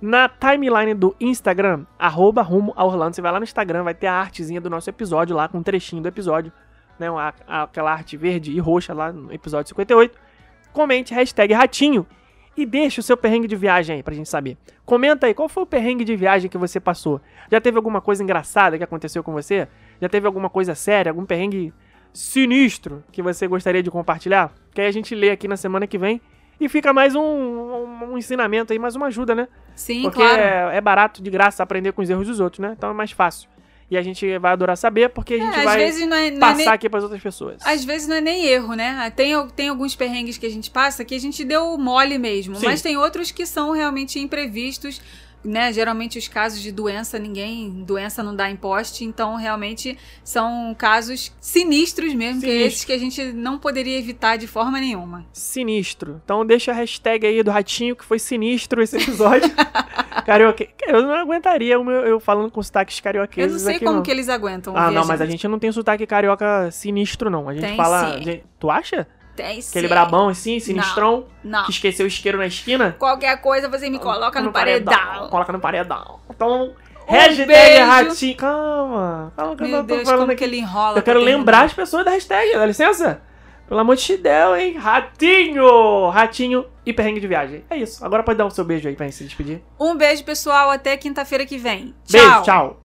[0.00, 3.14] na timeline do Instagram, arroba rumo a Orlando.
[3.14, 5.62] Você vai lá no Instagram, vai ter a artezinha do nosso episódio lá, com um
[5.62, 6.52] trechinho do episódio.
[6.98, 7.08] Né,
[7.48, 10.31] aquela arte verde e roxa lá no episódio 58.
[10.72, 12.06] Comente hashtag ratinho
[12.56, 14.56] e deixa o seu perrengue de viagem aí pra gente saber.
[14.84, 17.20] Comenta aí, qual foi o perrengue de viagem que você passou?
[17.50, 19.68] Já teve alguma coisa engraçada que aconteceu com você?
[20.00, 21.72] Já teve alguma coisa séria, algum perrengue
[22.12, 24.52] sinistro que você gostaria de compartilhar?
[24.74, 26.20] Que aí a gente lê aqui na semana que vem
[26.60, 29.48] e fica mais um, um, um ensinamento aí, mais uma ajuda, né?
[29.74, 30.40] Sim, Porque claro.
[30.40, 32.74] é, é barato, de graça, aprender com os erros dos outros, né?
[32.76, 33.48] Então é mais fácil.
[33.92, 36.38] E a gente vai adorar saber, porque a gente É, vai vezes não é, é
[36.38, 37.58] passar nem, aqui pras outras pessoas.
[37.62, 39.12] às vezes não é nem erro, né?
[39.14, 42.64] Tem, tem alguns perrengues que a gente passa que a gente deu mole mesmo, Sim.
[42.64, 44.98] mas tem outros que são realmente imprevistos,
[45.44, 45.72] né?
[45.72, 51.32] Geralmente os casos de doença, ninguém, doença não dá em poste, então realmente são casos
[51.40, 52.66] sinistros mesmo, que é Sinistro.
[52.68, 55.24] esses que a gente não poderia evitar de forma nenhuma.
[55.32, 56.20] Sinistro.
[56.24, 59.50] Então deixa a hashtag aí do ratinho que foi sinistro esse episódio.
[60.26, 60.66] Carioca.
[60.86, 64.02] Eu não aguentaria o meu- eu falando com sotaques Eu carioqueses não sei como não.
[64.02, 64.76] que eles aguentam.
[64.76, 67.48] Ah, não, mas a gente não tem sotaque carioca sinistro, não.
[67.48, 68.18] A gente Tem fala.
[68.20, 69.06] gente- tu acha?
[69.34, 69.88] Tem Aquele sim.
[69.88, 71.64] brabão assim, sinistrão, Não.
[71.64, 72.94] que esqueceu o isqueiro na esquina?
[72.98, 75.28] Qualquer coisa você me coloca no, paredão.
[75.30, 76.20] Coloca no paredão.
[76.28, 76.72] Então,
[77.08, 77.84] Um hashtag beijo.
[77.86, 78.36] ratinho.
[78.36, 79.32] Calma.
[79.36, 80.98] Calma que eu Meu não tô Deus, falando que ele enrola.
[80.98, 83.22] Eu quero lembrar as pessoas da hashtag, dá licença?
[83.66, 84.76] Pelo amor de Deus, hein?
[84.76, 86.08] Ratinho!
[86.10, 87.64] Ratinho e perrengue de viagem.
[87.70, 88.04] É isso.
[88.04, 89.62] Agora pode dar o seu beijo aí pra gente se despedir.
[89.80, 90.68] Um beijo, pessoal.
[90.70, 91.94] Até quinta-feira que vem.
[92.10, 92.80] Beijo, tchau.